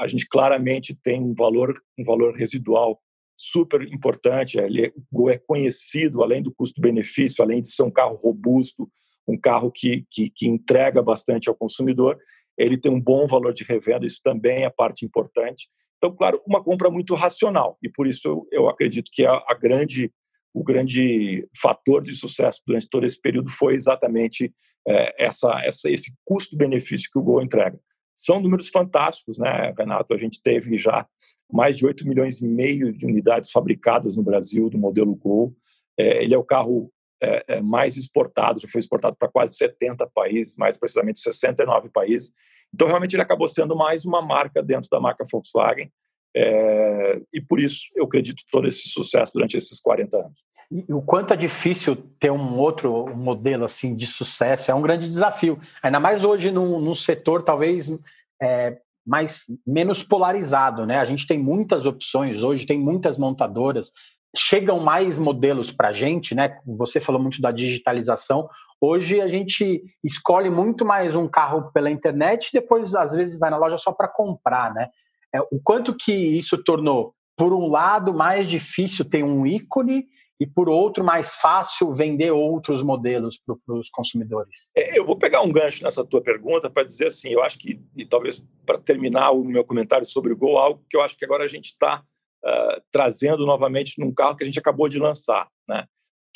a 0.00 0.08
gente 0.08 0.26
claramente 0.28 0.98
tem 1.00 1.22
um 1.22 1.32
valor, 1.32 1.80
um 1.98 2.02
valor 2.02 2.34
residual 2.34 3.00
super 3.36 3.82
importante. 3.82 4.58
Ele 4.58 4.86
é, 4.86 4.92
é 5.32 5.38
conhecido, 5.38 6.22
além 6.22 6.42
do 6.42 6.52
custo-benefício, 6.52 7.42
além 7.42 7.62
de 7.62 7.70
ser 7.70 7.82
um 7.82 7.90
carro 7.90 8.16
robusto, 8.16 8.90
um 9.26 9.38
carro 9.38 9.70
que, 9.70 10.06
que, 10.10 10.30
que, 10.30 10.46
entrega 10.46 11.02
bastante 11.02 11.48
ao 11.48 11.54
consumidor, 11.54 12.18
ele 12.58 12.76
tem 12.76 12.92
um 12.92 13.00
bom 13.00 13.26
valor 13.26 13.52
de 13.52 13.64
revenda, 13.64 14.06
isso 14.06 14.20
também 14.22 14.64
é 14.64 14.70
parte 14.70 15.04
importante. 15.04 15.68
Então, 15.96 16.14
claro, 16.14 16.40
uma 16.46 16.62
compra 16.62 16.90
muito 16.90 17.14
racional, 17.14 17.78
e 17.82 17.88
por 17.88 18.06
isso 18.06 18.28
eu, 18.28 18.46
eu 18.52 18.68
acredito 18.68 19.10
que 19.12 19.24
a, 19.24 19.42
a, 19.48 19.54
grande, 19.54 20.12
o 20.52 20.62
grande 20.62 21.48
fator 21.56 22.02
de 22.02 22.14
sucesso 22.14 22.60
durante 22.66 22.88
todo 22.88 23.06
esse 23.06 23.20
período 23.20 23.50
foi 23.50 23.74
exatamente 23.74 24.52
é, 24.86 25.24
essa, 25.24 25.50
essa, 25.64 25.90
esse 25.90 26.14
custo-benefício 26.24 27.08
que 27.10 27.18
o 27.18 27.22
Gol 27.22 27.42
entrega. 27.42 27.78
São 28.14 28.40
números 28.40 28.68
fantásticos, 28.68 29.38
né, 29.38 29.72
Renato? 29.76 30.14
A 30.14 30.18
gente 30.18 30.40
teve 30.42 30.78
já 30.78 31.06
mais 31.54 31.78
de 31.78 31.86
8 31.86 32.06
milhões 32.06 32.40
e 32.40 32.48
meio 32.48 32.92
de 32.92 33.06
unidades 33.06 33.52
fabricadas 33.52 34.16
no 34.16 34.24
Brasil 34.24 34.68
do 34.68 34.76
modelo 34.76 35.14
Gol. 35.14 35.54
É, 35.96 36.24
ele 36.24 36.34
é 36.34 36.38
o 36.38 36.42
carro 36.42 36.90
é, 37.22 37.44
é 37.46 37.60
mais 37.62 37.96
exportado, 37.96 38.58
já 38.58 38.66
foi 38.66 38.80
exportado 38.80 39.14
para 39.16 39.28
quase 39.28 39.54
70 39.54 40.10
países, 40.12 40.56
mais 40.56 40.76
precisamente 40.76 41.20
69 41.20 41.90
países. 41.90 42.32
Então, 42.74 42.88
realmente, 42.88 43.14
ele 43.14 43.22
acabou 43.22 43.46
sendo 43.46 43.76
mais 43.76 44.04
uma 44.04 44.20
marca 44.20 44.60
dentro 44.60 44.90
da 44.90 44.98
marca 44.98 45.22
Volkswagen. 45.30 45.92
É, 46.36 47.20
e 47.32 47.40
por 47.40 47.60
isso 47.60 47.84
eu 47.94 48.06
acredito 48.06 48.42
todo 48.50 48.66
esse 48.66 48.88
sucesso 48.88 49.32
durante 49.32 49.56
esses 49.56 49.78
40 49.78 50.16
anos. 50.18 50.44
E 50.68 50.92
o 50.92 51.00
quanto 51.00 51.32
é 51.32 51.36
difícil 51.36 51.94
ter 52.18 52.32
um 52.32 52.58
outro 52.58 53.06
modelo 53.14 53.64
assim 53.64 53.94
de 53.94 54.08
sucesso 54.08 54.68
é 54.68 54.74
um 54.74 54.82
grande 54.82 55.08
desafio, 55.08 55.60
ainda 55.80 56.00
mais 56.00 56.24
hoje 56.24 56.50
num, 56.50 56.80
num 56.80 56.94
setor 56.96 57.44
talvez 57.44 57.96
é, 58.42 58.80
mais 59.06 59.44
menos 59.66 60.02
polarizado, 60.02 60.86
né? 60.86 60.98
A 60.98 61.04
gente 61.04 61.26
tem 61.26 61.38
muitas 61.38 61.86
opções 61.86 62.42
hoje, 62.42 62.66
tem 62.66 62.78
muitas 62.78 63.18
montadoras, 63.18 63.90
chegam 64.36 64.80
mais 64.80 65.18
modelos 65.18 65.70
para 65.70 65.88
a 65.88 65.92
gente, 65.92 66.34
né? 66.34 66.58
Você 66.66 67.00
falou 67.00 67.20
muito 67.20 67.40
da 67.40 67.52
digitalização. 67.52 68.48
Hoje 68.80 69.20
a 69.20 69.28
gente 69.28 69.82
escolhe 70.02 70.50
muito 70.50 70.84
mais 70.84 71.14
um 71.14 71.28
carro 71.28 71.70
pela 71.72 71.90
internet, 71.90 72.50
depois 72.52 72.94
às 72.94 73.12
vezes 73.12 73.38
vai 73.38 73.50
na 73.50 73.58
loja 73.58 73.78
só 73.78 73.92
para 73.92 74.08
comprar, 74.08 74.72
né? 74.74 74.88
É, 75.34 75.40
o 75.40 75.60
quanto 75.62 75.94
que 75.94 76.12
isso 76.12 76.62
tornou 76.62 77.14
por 77.36 77.52
um 77.52 77.68
lado, 77.68 78.14
mais 78.14 78.48
difícil 78.48 79.04
ter 79.04 79.24
um 79.24 79.44
ícone 79.44 80.06
e, 80.40 80.46
por 80.46 80.68
outro, 80.68 81.04
mais 81.04 81.34
fácil 81.34 81.92
vender 81.92 82.32
outros 82.32 82.82
modelos 82.82 83.38
para 83.38 83.76
os 83.76 83.88
consumidores? 83.88 84.70
É, 84.76 84.98
eu 84.98 85.04
vou 85.04 85.16
pegar 85.16 85.42
um 85.42 85.52
gancho 85.52 85.84
nessa 85.84 86.04
tua 86.04 86.20
pergunta 86.20 86.68
para 86.68 86.84
dizer 86.84 87.06
assim, 87.06 87.28
eu 87.28 87.42
acho 87.42 87.58
que, 87.58 87.80
e 87.96 88.04
talvez 88.04 88.44
para 88.66 88.78
terminar 88.78 89.30
o 89.30 89.44
meu 89.44 89.64
comentário 89.64 90.04
sobre 90.04 90.32
o 90.32 90.36
Gol, 90.36 90.58
algo 90.58 90.84
que 90.90 90.96
eu 90.96 91.02
acho 91.02 91.16
que 91.16 91.24
agora 91.24 91.44
a 91.44 91.48
gente 91.48 91.66
está 91.66 92.00
uh, 92.00 92.48
ah, 92.48 92.82
trazendo 92.90 93.46
novamente 93.46 94.00
num 94.00 94.12
carro 94.12 94.36
que 94.36 94.42
a 94.42 94.46
gente 94.46 94.58
acabou 94.58 94.88
de 94.88 94.98
lançar. 94.98 95.48
Né? 95.68 95.86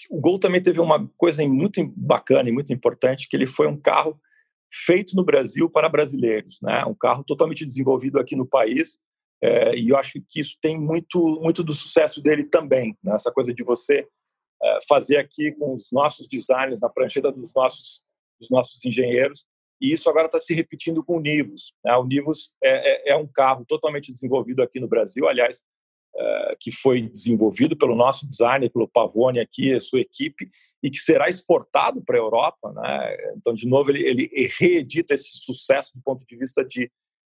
O 0.09 0.21
Gol 0.21 0.39
também 0.39 0.63
teve 0.63 0.81
uma 0.81 1.11
coisa 1.17 1.47
muito 1.49 1.85
bacana 1.97 2.49
e 2.49 2.53
muito 2.53 2.73
importante, 2.73 3.29
que 3.29 3.37
ele 3.37 3.49
foi 3.49 3.67
um 3.67 3.77
carro 3.77 4.19
feito 4.71 5.17
no 5.17 5.25
Brasil 5.25 5.69
para 5.69 5.89
brasileiros, 5.89 6.59
né? 6.63 6.85
um 6.85 6.95
carro 6.95 7.25
totalmente 7.25 7.67
desenvolvido 7.67 8.21
aqui 8.21 8.37
no 8.37 8.47
país, 8.47 8.97
é, 9.43 9.77
e 9.77 9.91
eu 9.91 9.97
acho 9.97 10.21
que 10.29 10.41
isso 10.41 10.57
tem 10.61 10.79
muito, 10.79 11.19
muito 11.41 11.63
do 11.63 11.73
sucesso 11.73 12.21
dele 12.21 12.45
também, 12.45 12.97
né? 13.03 13.15
essa 13.15 13.33
coisa 13.33 13.55
de 13.55 13.63
você 13.63 14.07
é, 14.63 14.79
fazer 14.89 15.19
aqui 15.19 15.53
com 15.53 15.75
os 15.75 15.91
nossos 15.93 16.27
designers, 16.27 16.81
na 16.81 16.89
prancheta 16.89 17.31
dos 17.31 17.55
nossos, 17.55 18.03
dos 18.41 18.51
nossos 18.51 18.85
engenheiros, 18.85 19.47
e 19.81 19.93
isso 19.93 20.11
agora 20.11 20.27
está 20.27 20.41
se 20.41 20.55
repetindo 20.55 21.05
com 21.05 21.19
o 21.19 21.21
Nivus. 21.21 21.73
Né? 21.85 21.95
O 21.97 22.05
Nivus 22.05 22.53
é, 22.63 23.11
é, 23.11 23.13
é, 23.13 23.17
um 23.17 23.27
carro 23.27 23.65
totalmente 23.65 24.13
desenvolvido 24.13 24.61
aqui 24.61 24.81
no 24.81 24.89
Brasil, 24.89 25.29
aliás, 25.29 25.63
é, 26.17 26.57
que 26.59 26.73
foi 26.73 27.03
desenvolvido 27.03 27.77
pelo 27.77 27.95
nosso 27.95 28.27
designer, 28.27 28.73
pelo 28.73 28.89
Pavone 28.89 29.39
aqui, 29.39 29.73
a 29.73 29.79
sua 29.79 30.01
equipe, 30.01 30.51
e 30.83 30.91
que 30.91 30.99
será 30.99 31.29
exportado 31.29 32.03
para 32.05 32.17
a 32.17 32.21
Europa. 32.21 32.73
Né? 32.73 33.17
Então, 33.37 33.55
de 33.55 33.69
novo, 33.69 33.91
ele, 33.91 34.03
ele 34.03 34.51
reedita 34.59 35.15
esse 35.15 35.39
sucesso 35.39 35.93
do 35.95 36.03
ponto 36.03 36.27
de 36.27 36.37
vista 36.37 36.65
de 36.65 36.91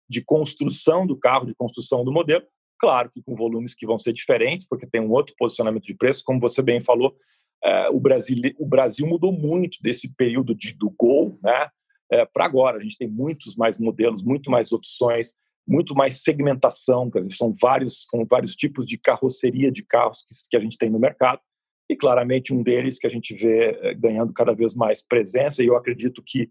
de 0.08 0.22
construção 0.22 1.06
do 1.06 1.16
carro, 1.16 1.46
de 1.46 1.54
construção 1.54 2.04
do 2.04 2.12
modelo. 2.12 2.44
Claro 2.78 3.10
que 3.10 3.22
com 3.22 3.34
volumes 3.34 3.74
que 3.74 3.86
vão 3.86 3.98
ser 3.98 4.12
diferentes, 4.12 4.66
porque 4.66 4.86
tem 4.86 5.00
um 5.00 5.10
outro 5.10 5.34
posicionamento 5.38 5.84
de 5.84 5.94
preço, 5.94 6.22
como 6.24 6.40
você 6.40 6.62
bem 6.62 6.80
falou, 6.80 7.16
é, 7.62 7.88
o, 7.88 7.98
Brasil, 7.98 8.36
o 8.58 8.66
Brasil 8.66 9.06
mudou 9.06 9.32
muito 9.32 9.78
desse 9.80 10.14
período 10.14 10.54
de, 10.54 10.74
do 10.74 10.90
Gol 10.90 11.38
né, 11.42 11.68
é, 12.12 12.26
para 12.26 12.44
agora. 12.44 12.76
A 12.78 12.82
gente 12.82 12.98
tem 12.98 13.08
muitos 13.08 13.56
mais 13.56 13.78
modelos, 13.78 14.22
muito 14.22 14.50
mais 14.50 14.70
opções, 14.70 15.34
muito 15.66 15.94
mais 15.94 16.22
segmentação, 16.22 17.10
quer 17.10 17.20
dizer, 17.20 17.34
são 17.34 17.52
vários, 17.58 18.06
são 18.10 18.26
vários 18.28 18.54
tipos 18.54 18.86
de 18.86 18.98
carroceria 18.98 19.72
de 19.72 19.82
carros 19.82 20.20
que, 20.20 20.50
que 20.50 20.56
a 20.56 20.60
gente 20.60 20.76
tem 20.76 20.90
no 20.90 20.98
mercado. 20.98 21.40
E 21.88 21.96
claramente 21.96 22.52
um 22.52 22.62
deles 22.62 22.98
que 22.98 23.06
a 23.06 23.10
gente 23.10 23.34
vê 23.34 23.78
é, 23.80 23.94
ganhando 23.94 24.32
cada 24.32 24.54
vez 24.54 24.74
mais 24.74 25.02
presença, 25.02 25.62
e 25.62 25.66
eu 25.66 25.76
acredito 25.76 26.22
que 26.22 26.50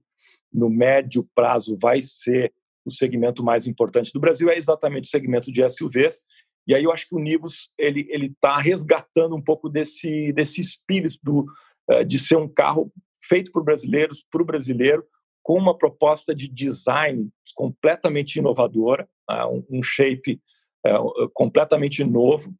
no 0.52 0.70
médio 0.70 1.28
prazo 1.36 1.78
vai 1.80 2.02
ser 2.02 2.52
o 2.86 2.92
segmento 2.92 3.44
mais 3.44 3.68
importante 3.68 4.12
do 4.14 4.20
Brasil 4.20 4.50
é 4.50 4.58
exatamente 4.58 5.06
o 5.06 5.10
segmento 5.10 5.52
de 5.52 5.68
SUVs. 5.70 6.24
E 6.68 6.74
aí 6.74 6.84
eu 6.84 6.92
acho 6.92 7.08
que 7.08 7.16
o 7.16 7.20
Nivus 7.20 7.72
ele 7.78 8.08
ele 8.10 8.28
está 8.28 8.58
resgatando 8.58 9.36
um 9.36 9.42
pouco 9.42 9.70
desse 9.70 10.32
desse 10.34 10.62
espírito 10.62 11.18
do, 11.22 11.46
eh, 11.90 12.04
de 12.04 12.18
ser 12.18 12.38
um 12.38 12.48
carro 12.48 12.92
feito 13.22 13.52
por 13.52 13.64
brasileiros, 13.64 14.26
para 14.30 14.42
o 14.42 14.46
brasileiro, 14.46 15.06
com 15.42 15.58
uma 15.58 15.78
proposta 15.78 16.34
de 16.34 16.48
design 16.48 17.30
completamente 17.56 18.38
inovadora, 18.38 19.08
né, 19.30 19.46
um, 19.70 19.84
shape 19.84 20.42
eh, 20.86 20.98
completamente 21.34 22.04
novo. 22.04 22.54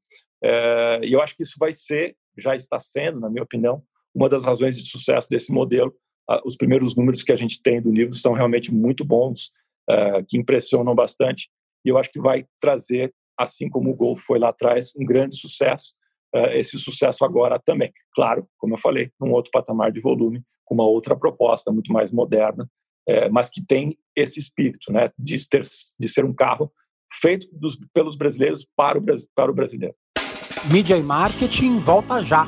Eh, 0.44 1.02
e 1.04 1.14
eu 1.14 1.22
acho 1.22 1.36
que 1.36 1.44
isso 1.44 1.56
vai 1.58 1.72
ser, 1.72 2.16
já 2.38 2.56
está 2.56 2.80
sendo, 2.80 3.20
na 3.20 3.30
minha 3.30 3.44
opinião, 3.44 3.82
uma 4.14 4.30
das 4.30 4.44
razões 4.44 4.78
de 4.78 4.90
sucesso 4.90 5.30
desse 5.30 5.52
modelo. 5.52 5.96
Ah, 6.30 6.42
os 6.46 6.56
primeiros 6.56 6.96
números 6.96 7.24
que 7.24 7.32
a 7.32 7.38
gente 7.38 7.62
tem 7.62 7.82
do 7.82 7.92
Nivus 7.92 8.22
são 8.22 8.34
realmente 8.34 8.74
muito 8.74 9.04
bons 9.04 9.52
uh, 9.90 10.26
que 10.28 10.38
impressionam 10.38 10.96
bastante. 10.96 11.50
E 11.86 11.90
eu 11.90 11.98
acho 11.98 12.12
que 12.12 12.20
vai 12.20 12.46
trazer, 12.60 13.14
assim 13.38 13.70
como 13.70 13.92
o 13.92 13.96
Gol 13.96 14.16
foi 14.16 14.40
lá 14.40 14.50
atrás, 14.50 14.92
um 14.98 15.06
grande 15.06 15.36
sucesso, 15.36 15.94
uh, 16.36 16.50
esse 16.54 16.78
sucesso 16.80 17.26
agora 17.26 17.60
também. 17.60 17.92
Claro, 18.14 18.48
como 18.58 18.76
eu 18.76 18.80
falei, 18.80 19.12
num 19.20 19.32
outro 19.32 19.52
patamar 19.52 19.92
de 19.92 20.02
volume, 20.02 20.44
com 20.66 20.76
uma 20.76 20.86
outra 20.86 21.16
proposta 21.16 21.72
muito 21.72 21.92
mais 21.92 22.12
moderna, 22.12 22.70
uh, 23.10 23.32
mas 23.32 23.50
que 23.50 23.66
tem 23.66 23.98
esse 24.16 24.40
espírito 24.40 24.92
né, 24.92 25.10
de, 25.18 25.48
ter, 25.48 25.62
de 26.00 26.08
ser 26.08 26.26
um 26.26 26.34
carro 26.34 26.72
feito 27.22 27.48
dos, 27.52 27.78
pelos 27.94 28.16
brasileiros 28.16 28.66
para 28.76 28.98
o, 28.98 29.04
para 29.36 29.52
o 29.52 29.54
brasileiro. 29.54 29.96
Mídia 30.72 30.98
e 30.98 31.04
marketing 31.04 31.78
volta 31.78 32.24
já. 32.24 32.48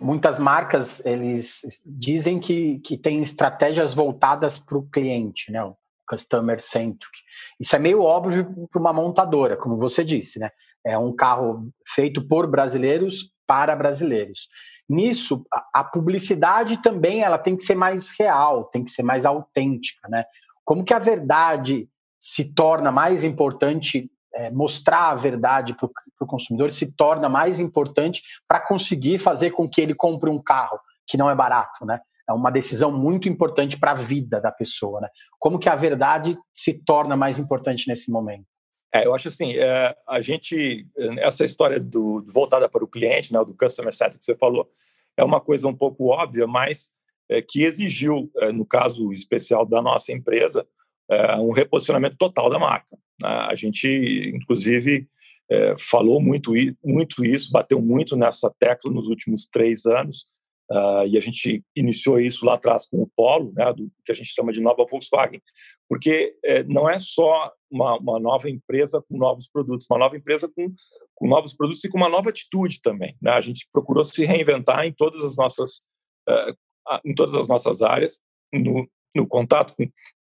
Muitas 0.00 0.38
marcas 0.38 1.04
eles 1.04 1.62
dizem 1.84 2.38
que, 2.40 2.78
que 2.80 2.96
tem 2.96 3.20
estratégias 3.20 3.92
voltadas 3.92 4.58
para 4.58 4.78
o 4.78 4.88
cliente, 4.88 5.52
né? 5.52 5.62
O 5.62 5.76
customer 6.08 6.60
centric. 6.60 7.18
Isso 7.60 7.76
é 7.76 7.78
meio 7.78 8.02
óbvio 8.02 8.68
para 8.70 8.80
uma 8.80 8.92
montadora, 8.92 9.56
como 9.56 9.76
você 9.76 10.02
disse, 10.02 10.38
né? 10.40 10.50
É 10.84 10.98
um 10.98 11.14
carro 11.14 11.70
feito 11.86 12.26
por 12.26 12.50
brasileiros 12.50 13.30
para 13.46 13.76
brasileiros. 13.76 14.48
Nisso, 14.88 15.44
a, 15.72 15.84
publicidade 15.84 16.82
também 16.82 17.20
ela 17.20 17.38
tem 17.38 17.54
que 17.54 17.62
ser 17.62 17.76
mais 17.76 18.08
real, 18.18 18.64
tem 18.64 18.82
que 18.82 18.90
ser 18.90 19.02
mais 19.02 19.24
autêntica, 19.26 20.08
né? 20.08 20.24
Como 20.64 20.84
que 20.84 20.94
a 20.94 20.98
verdade 20.98 21.88
se 22.18 22.52
torna 22.52 22.90
mais 22.90 23.22
importante 23.22 24.10
é, 24.34 24.50
mostrar 24.50 25.10
a 25.10 25.14
verdade 25.14 25.76
para 26.20 26.26
o 26.26 26.28
consumidor 26.28 26.72
se 26.72 26.92
torna 26.92 27.28
mais 27.28 27.58
importante 27.58 28.22
para 28.46 28.60
conseguir 28.60 29.18
fazer 29.18 29.50
com 29.52 29.68
que 29.68 29.80
ele 29.80 29.94
compre 29.94 30.28
um 30.28 30.40
carro 30.40 30.78
que 31.06 31.16
não 31.16 31.30
é 31.30 31.34
barato, 31.34 31.86
né? 31.86 32.00
É 32.28 32.32
uma 32.32 32.50
decisão 32.50 32.92
muito 32.92 33.28
importante 33.28 33.76
para 33.76 33.92
a 33.92 33.94
vida 33.94 34.40
da 34.40 34.52
pessoa, 34.52 35.00
né? 35.00 35.08
Como 35.38 35.58
que 35.58 35.68
a 35.68 35.74
verdade 35.74 36.38
se 36.54 36.74
torna 36.74 37.16
mais 37.16 37.38
importante 37.38 37.88
nesse 37.88 38.10
momento? 38.10 38.44
É, 38.92 39.06
eu 39.06 39.14
acho 39.14 39.28
assim, 39.28 39.54
é, 39.54 39.96
a 40.08 40.20
gente 40.20 40.86
essa 41.18 41.44
história 41.44 41.80
do, 41.80 42.24
voltada 42.32 42.68
para 42.68 42.84
o 42.84 42.88
cliente, 42.88 43.32
né, 43.32 43.42
do 43.44 43.56
customer 43.56 43.94
centric 43.94 44.18
que 44.18 44.24
você 44.24 44.36
falou, 44.36 44.68
é 45.16 45.24
uma 45.24 45.40
coisa 45.40 45.66
um 45.68 45.74
pouco 45.74 46.08
óbvia, 46.08 46.46
mas 46.46 46.90
é, 47.28 47.40
que 47.40 47.62
exigiu, 47.62 48.30
é, 48.38 48.52
no 48.52 48.66
caso 48.66 49.12
especial 49.12 49.64
da 49.64 49.80
nossa 49.80 50.12
empresa, 50.12 50.66
é, 51.08 51.36
um 51.36 51.52
reposicionamento 51.52 52.16
total 52.16 52.50
da 52.50 52.58
marca. 52.58 52.96
Né? 53.20 53.28
A 53.28 53.54
gente, 53.54 54.32
inclusive, 54.34 55.08
é, 55.50 55.74
falou 55.78 56.22
muito, 56.22 56.52
muito 56.84 57.24
isso, 57.24 57.50
bateu 57.50 57.80
muito 57.82 58.16
nessa 58.16 58.54
tecla 58.58 58.90
nos 58.90 59.08
últimos 59.08 59.48
três 59.48 59.84
anos, 59.84 60.26
uh, 60.70 61.04
e 61.08 61.18
a 61.18 61.20
gente 61.20 61.64
iniciou 61.74 62.20
isso 62.20 62.46
lá 62.46 62.54
atrás 62.54 62.86
com 62.88 63.02
o 63.02 63.10
Polo, 63.16 63.52
né, 63.54 63.72
do 63.72 63.90
que 64.04 64.12
a 64.12 64.14
gente 64.14 64.32
chama 64.32 64.52
de 64.52 64.60
nova 64.60 64.86
Volkswagen, 64.88 65.42
porque 65.88 66.36
é, 66.44 66.62
não 66.62 66.88
é 66.88 66.98
só 66.98 67.52
uma, 67.68 67.98
uma, 67.98 68.20
nova 68.20 68.48
empresa 68.48 69.02
com 69.02 69.18
novos 69.18 69.48
produtos, 69.48 69.88
uma 69.90 69.98
nova 69.98 70.16
empresa 70.16 70.48
com, 70.48 70.72
com 71.16 71.26
novos 71.26 71.52
produtos 71.54 71.82
e 71.82 71.88
com 71.88 71.98
uma 71.98 72.08
nova 72.08 72.30
atitude 72.30 72.80
também. 72.80 73.16
Né? 73.20 73.32
A 73.32 73.40
gente 73.40 73.68
procurou 73.72 74.04
se 74.04 74.24
reinventar 74.24 74.86
em 74.86 74.92
todas 74.92 75.24
as 75.24 75.36
nossas, 75.36 75.78
uh, 76.28 77.00
em 77.04 77.14
todas 77.14 77.34
as 77.34 77.48
nossas 77.48 77.82
áreas, 77.82 78.20
no, 78.52 78.88
no 79.14 79.26
contato 79.26 79.74
com, 79.76 79.90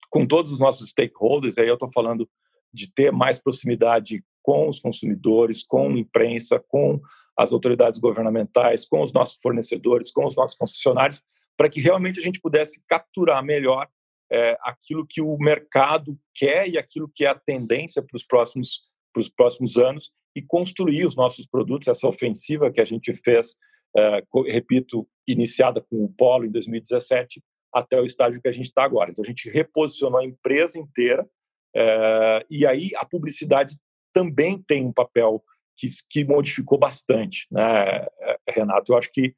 com 0.09 0.25
todos 0.25 0.51
os 0.51 0.59
nossos 0.59 0.89
stakeholders, 0.89 1.59
aí 1.59 1.67
eu 1.67 1.75
estou 1.75 1.91
falando 1.93 2.27
de 2.73 2.91
ter 2.91 3.11
mais 3.11 3.39
proximidade 3.39 4.23
com 4.43 4.67
os 4.67 4.79
consumidores, 4.79 5.63
com 5.63 5.87
a 5.87 5.97
imprensa, 5.97 6.63
com 6.67 7.01
as 7.35 7.51
autoridades 7.51 7.97
governamentais, 7.97 8.85
com 8.85 9.01
os 9.01 9.13
nossos 9.13 9.39
fornecedores, 9.41 10.11
com 10.11 10.25
os 10.25 10.35
nossos 10.35 10.57
concessionários, 10.57 11.21
para 11.57 11.69
que 11.69 11.79
realmente 11.79 12.19
a 12.19 12.23
gente 12.23 12.41
pudesse 12.41 12.83
capturar 12.87 13.43
melhor 13.43 13.87
é, 14.31 14.57
aquilo 14.61 15.05
que 15.07 15.21
o 15.21 15.37
mercado 15.37 16.17
quer 16.35 16.67
e 16.67 16.77
aquilo 16.77 17.09
que 17.13 17.25
é 17.25 17.29
a 17.29 17.35
tendência 17.35 18.01
para 18.01 18.15
os 18.15 18.25
próximos 18.25 18.91
próximos 19.35 19.77
anos 19.77 20.11
e 20.35 20.41
construir 20.41 21.05
os 21.05 21.15
nossos 21.15 21.45
produtos. 21.45 21.87
Essa 21.87 22.07
ofensiva 22.07 22.71
que 22.71 22.81
a 22.81 22.85
gente 22.85 23.13
fez, 23.13 23.55
é, 23.95 24.23
repito, 24.47 25.07
iniciada 25.27 25.79
com 25.81 26.03
o 26.03 26.11
Polo 26.11 26.45
em 26.45 26.51
2017 26.51 27.43
até 27.71 27.99
o 27.99 28.05
estágio 28.05 28.41
que 28.41 28.47
a 28.47 28.51
gente 28.51 28.65
está 28.65 28.83
agora. 28.83 29.11
Então 29.11 29.23
a 29.23 29.27
gente 29.27 29.49
reposicionou 29.49 30.19
a 30.19 30.25
empresa 30.25 30.79
inteira 30.79 31.27
é, 31.75 32.45
e 32.49 32.65
aí 32.65 32.91
a 32.95 33.05
publicidade 33.05 33.75
também 34.13 34.61
tem 34.61 34.85
um 34.85 34.93
papel 34.93 35.43
que, 35.77 35.87
que 36.09 36.23
modificou 36.23 36.77
bastante, 36.77 37.47
né, 37.51 38.05
Renato? 38.49 38.93
Eu 38.93 38.97
acho 38.97 39.11
que 39.11 39.33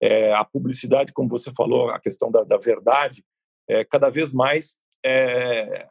é, 0.00 0.32
a 0.32 0.44
publicidade, 0.44 1.12
como 1.12 1.28
você 1.28 1.52
falou, 1.52 1.90
a 1.90 1.98
questão 1.98 2.30
da, 2.30 2.44
da 2.44 2.56
verdade, 2.56 3.24
é, 3.68 3.84
cada 3.84 4.08
vez 4.08 4.32
mais 4.32 4.76
é, 5.04 5.88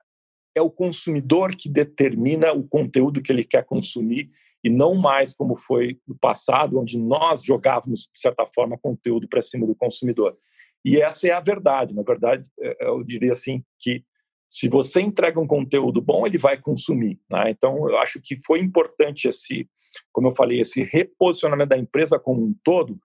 é 0.55 0.61
o 0.61 0.71
consumidor 0.71 1.55
que 1.55 1.69
determina 1.69 2.51
o 2.53 2.67
conteúdo 2.67 3.21
que 3.21 3.31
ele 3.31 3.43
quer 3.43 3.65
consumir 3.65 4.31
e 4.63 4.69
não 4.69 4.95
mais 4.95 5.33
como 5.33 5.55
foi 5.55 5.99
no 6.07 6.17
passado, 6.17 6.79
onde 6.79 6.97
nós 6.97 7.43
jogávamos, 7.43 8.09
de 8.13 8.19
certa 8.19 8.45
forma, 8.47 8.77
conteúdo 8.77 9.27
para 9.27 9.41
cima 9.41 9.67
do 9.67 9.75
consumidor. 9.75 10.37
E 10.83 10.99
essa 10.99 11.27
é 11.27 11.31
a 11.31 11.39
verdade. 11.39 11.93
Na 11.93 12.01
verdade, 12.01 12.49
é, 12.59 12.87
eu 12.87 13.03
diria 13.03 13.33
assim 13.33 13.63
que 13.79 14.03
se 14.49 14.69
você 14.69 15.01
entrega 15.01 15.39
um 15.39 15.47
conteúdo 15.47 16.01
bom, 16.01 16.25
ele 16.25 16.37
vai 16.37 16.57
consumir. 16.57 17.19
Né? 17.29 17.51
Então, 17.51 17.89
eu 17.89 17.97
acho 17.97 18.21
que 18.23 18.37
foi 18.45 18.59
importante 18.59 19.27
esse, 19.27 19.69
como 20.11 20.29
eu 20.29 20.35
falei, 20.35 20.61
esse 20.61 20.83
reposicionamento 20.83 21.69
da 21.69 21.77
empresa 21.77 22.17
como 22.17 22.43
um 22.43 22.55
todo, 22.63 22.97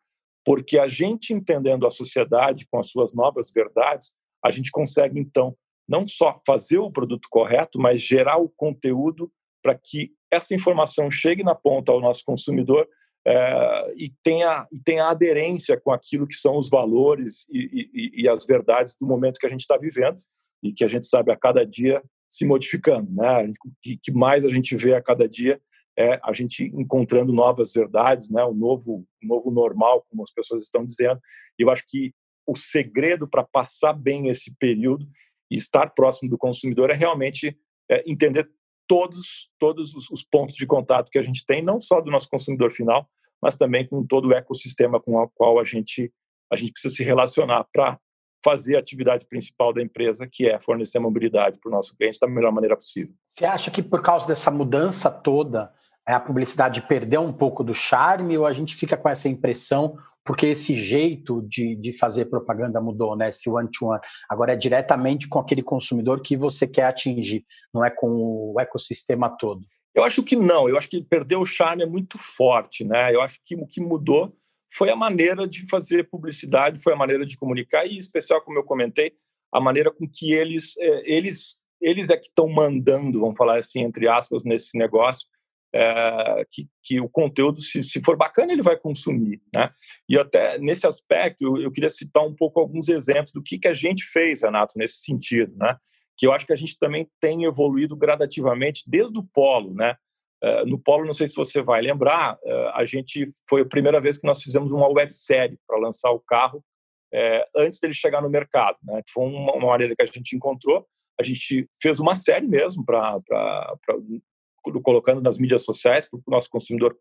porque 0.44 0.78
a 0.78 0.87
gente 0.87 1.32
entendendo 1.32 1.87
a 1.87 1.90
sociedade 1.90 2.66
com 2.70 2.78
as 2.78 2.88
suas 2.88 3.12
novas 3.12 3.50
verdades, 3.52 4.12
a 4.44 4.50
gente 4.50 4.70
consegue 4.70 5.18
então 5.18 5.56
não 5.88 6.06
só 6.06 6.40
fazer 6.46 6.78
o 6.78 6.90
produto 6.90 7.28
correto, 7.30 7.78
mas 7.78 8.00
gerar 8.00 8.37
o 8.37 8.49
conteúdo 8.49 9.30
para 9.62 9.75
que 9.75 10.12
essa 10.32 10.54
informação 10.54 11.11
chegue 11.11 11.42
na 11.42 11.54
ponta 11.54 11.92
ao 11.92 12.00
nosso 12.00 12.25
consumidor 12.25 12.88
é, 13.25 13.94
e, 13.96 14.12
tenha, 14.22 14.66
e 14.72 14.80
tenha 14.80 15.08
aderência 15.08 15.78
com 15.78 15.92
aquilo 15.92 16.26
que 16.26 16.34
são 16.34 16.56
os 16.56 16.68
valores 16.68 17.46
e, 17.50 17.88
e, 17.94 18.22
e 18.22 18.28
as 18.28 18.44
verdades 18.44 18.96
do 19.00 19.06
momento 19.06 19.38
que 19.38 19.46
a 19.46 19.50
gente 19.50 19.61
está 19.61 19.76
vivendo 19.76 20.20
e 20.62 20.73
que 20.73 20.85
a 20.85 20.88
gente 20.88 21.07
sabe 21.07 21.33
a 21.33 21.37
cada 21.37 21.64
dia 21.66 22.02
se 22.31 22.47
modificando. 22.47 23.11
Né? 23.11 23.50
O 23.64 23.71
que, 23.81 24.12
mais 24.12 24.45
a 24.45 24.49
gente 24.49 24.76
vê 24.76 24.95
a 24.95 25.02
cada 25.02 25.28
dia 25.28 25.61
é 25.99 26.19
a 26.23 26.33
gente 26.33 26.64
encontrando 26.75 27.33
novas 27.33 27.73
verdades, 27.73 28.31
né? 28.31 28.42
o 28.45 28.54
novo, 28.54 29.07
novo 29.23 29.50
normal, 29.50 30.07
como 30.09 30.23
as 30.23 30.33
pessoas 30.33 30.62
estão 30.62 30.85
dizendo. 30.85 31.21
E 31.59 31.62
eu 31.62 31.71
acho 31.71 31.85
que 31.87 32.14
o 32.47 32.57
segredo 32.57 33.28
para 33.28 33.45
passar 33.45 33.92
bem 33.92 34.28
esse 34.28 34.54
período 34.57 35.07
e 35.50 35.57
estar 35.57 35.90
próximo 35.90 36.31
do 36.31 36.38
consumidor 36.38 36.90
é 36.90 36.95
realmente 36.95 37.57
é, 37.90 38.02
entender 38.11 38.50
todos, 38.88 39.50
todos 39.59 39.95
os, 39.95 40.11
os, 40.11 40.25
pontos 40.25 40.57
de 40.57 40.66
contato 40.66 41.11
que 41.11 41.19
a 41.19 41.23
gente 41.23 41.45
tem, 41.47 41.62
não 41.62 41.81
só 41.81 42.00
do 42.00 42.11
nosso 42.11 42.28
consumidor 42.28 42.73
final, 42.73 43.09
mas 43.40 43.57
também 43.57 43.87
com 43.87 44.04
todo 44.04 44.28
o 44.28 44.35
ecossistema 44.35 45.00
com 45.00 45.16
o 45.16 45.28
qual 45.28 45.59
a 45.59 45.64
gente, 45.64 46.12
a 46.50 46.57
gente 46.57 46.73
precisa 46.73 46.95
se 46.95 47.04
relacionar 47.04 47.66
para 47.73 47.99
fazer 48.44 48.76
a 48.76 48.80
atividade 48.80 49.26
principal 49.26 49.72
da 49.72 49.82
empresa, 49.82 50.26
que 50.26 50.49
é 50.49 50.61
fornecer 50.61 50.99
mobilidade 50.99 51.58
para 51.58 51.68
o 51.68 51.72
nosso 51.72 51.96
cliente 51.96 52.18
da 52.20 52.26
melhor 52.26 52.52
maneira 52.52 52.76
possível. 52.76 53.14
Você 53.26 53.44
acha 53.44 53.70
que 53.70 53.82
por 53.82 54.02
causa 54.02 54.26
dessa 54.26 54.50
mudança 54.50 55.11
toda, 55.11 55.72
a 56.04 56.20
publicidade 56.20 56.82
perdeu 56.82 57.20
um 57.20 57.32
pouco 57.32 57.62
do 57.62 57.75
charme 57.75 58.37
ou 58.37 58.46
a 58.46 58.52
gente 58.52 58.75
fica 58.75 58.96
com 58.96 59.08
essa 59.08 59.28
impressão 59.28 59.96
porque 60.25 60.46
esse 60.46 60.72
jeito 60.75 61.42
de, 61.49 61.75
de 61.75 61.92
fazer 61.99 62.26
propaganda 62.26 62.80
mudou, 62.80 63.16
né? 63.16 63.30
Esse 63.30 63.50
one-to-one. 63.50 63.99
-one. 63.99 64.06
Agora 64.28 64.52
é 64.52 64.56
diretamente 64.56 65.28
com 65.28 65.38
aquele 65.38 65.62
consumidor 65.62 66.20
que 66.22 66.37
você 66.37 66.66
quer 66.66 66.84
atingir, 66.84 67.44
não 67.75 67.84
é 67.84 67.90
com 67.90 68.08
o 68.54 68.61
ecossistema 68.61 69.28
todo. 69.28 69.62
Eu 69.94 70.04
acho 70.04 70.22
que 70.22 70.37
não, 70.37 70.68
eu 70.68 70.76
acho 70.76 70.88
que 70.88 71.02
perdeu 71.02 71.40
o 71.40 71.44
charme 71.44 71.82
é 71.82 71.87
muito 71.87 72.16
forte, 72.16 72.84
né? 72.84 73.14
Eu 73.14 73.20
acho 73.20 73.40
que 73.44 73.54
o 73.54 73.66
que 73.66 73.80
mudou 73.80 74.32
foi 74.72 74.90
a 74.90 74.96
maneira 74.96 75.46
de 75.46 75.66
fazer 75.68 76.08
publicidade, 76.08 76.82
foi 76.82 76.92
a 76.92 76.96
maneira 76.96 77.26
de 77.26 77.36
comunicar, 77.36 77.86
e 77.86 77.94
em 77.94 77.98
especial, 77.98 78.40
como 78.42 78.58
eu 78.58 78.64
comentei, 78.64 79.12
a 79.52 79.60
maneira 79.60 79.90
com 79.90 80.08
que 80.08 80.32
eles, 80.32 80.76
é, 80.78 81.02
eles, 81.04 81.56
eles 81.80 82.08
é 82.08 82.16
que 82.16 82.28
estão 82.28 82.48
mandando, 82.48 83.20
vamos 83.20 83.36
falar 83.36 83.58
assim, 83.58 83.82
entre 83.82 84.08
aspas, 84.08 84.44
nesse 84.44 84.78
negócio, 84.78 85.28
é, 85.74 86.46
que, 86.50 86.68
que, 86.82 87.00
o 87.00 87.08
conteúdo, 87.08 87.60
se, 87.60 87.82
se, 87.82 88.00
for 88.02 88.16
bacana, 88.16 88.52
ele 88.52 88.62
vai 88.62 88.76
consumir. 88.76 89.40
Né? 89.54 89.70
E 90.08 90.18
até 90.18 90.58
nesse 90.58 90.86
aspecto, 90.86 91.42
eu, 91.42 91.62
eu, 91.62 91.70
queria 91.70 91.90
citar 91.90 92.24
um 92.24 92.34
pouco 92.34 92.60
alguns 92.60 92.88
exemplos 92.88 93.32
do 93.32 93.42
que, 93.42 93.58
que 93.58 93.68
a 93.68 93.74
gente 93.74 94.04
fez, 94.04 94.42
Renato, 94.42 94.74
nesse 94.76 95.02
sentido, 95.02 95.54
né? 95.56 95.76
que 96.16 96.26
eu 96.26 96.32
acho 96.32 96.46
que 96.46 96.52
a 96.52 96.56
gente 96.56 96.78
também 96.78 97.08
tem 97.20 97.44
evoluído 97.44 97.96
gradativamente 97.96 98.84
desde 98.86 99.18
o 99.18 99.24
polo. 99.32 99.74
Né? 99.74 99.96
É, 100.42 100.64
no 100.64 100.78
polo, 100.78 101.04
não 101.04 101.14
sei 101.14 101.28
se 101.28 101.37
você 101.37 101.62
vai 101.62 101.80
lembrar, 101.80 102.37
é, 102.44 102.70
a 102.75 102.84
gente 102.84 103.28
foi 103.49 103.61
a 103.61 103.66
primeira 103.66 104.00
vez 104.00 104.18
que 104.18 104.26
nós 104.26 104.42
fizemos 104.42 104.72
uma 104.72 104.88
websérie 104.88 105.59
para 105.66 105.78
lançar 105.78 106.11
o 106.11 106.18
carro 106.18 106.64
é, 107.14 107.46
antes 107.57 107.78
dele 107.78 107.94
chegar 107.94 108.20
no 108.20 108.28
mercado. 108.28 108.76
Né? 108.83 109.02
Foi 109.12 109.24
uma, 109.24 109.52
uma 109.52 109.68
maneira 109.68 109.94
que 109.94 110.02
a 110.02 110.07
gente 110.07 110.35
encontrou. 110.35 110.85
A 111.20 111.22
gente 111.22 111.68
fez 111.81 112.00
uma 112.00 112.16
série 112.16 112.46
mesmo 112.48 112.85
para 112.85 113.20
colocando 114.83 115.20
nas 115.20 115.38
mídias 115.38 115.64
sociais 115.64 116.09
para 116.09 116.18
o 116.18 116.22
nosso 116.31 116.48
consumidor 116.48 116.96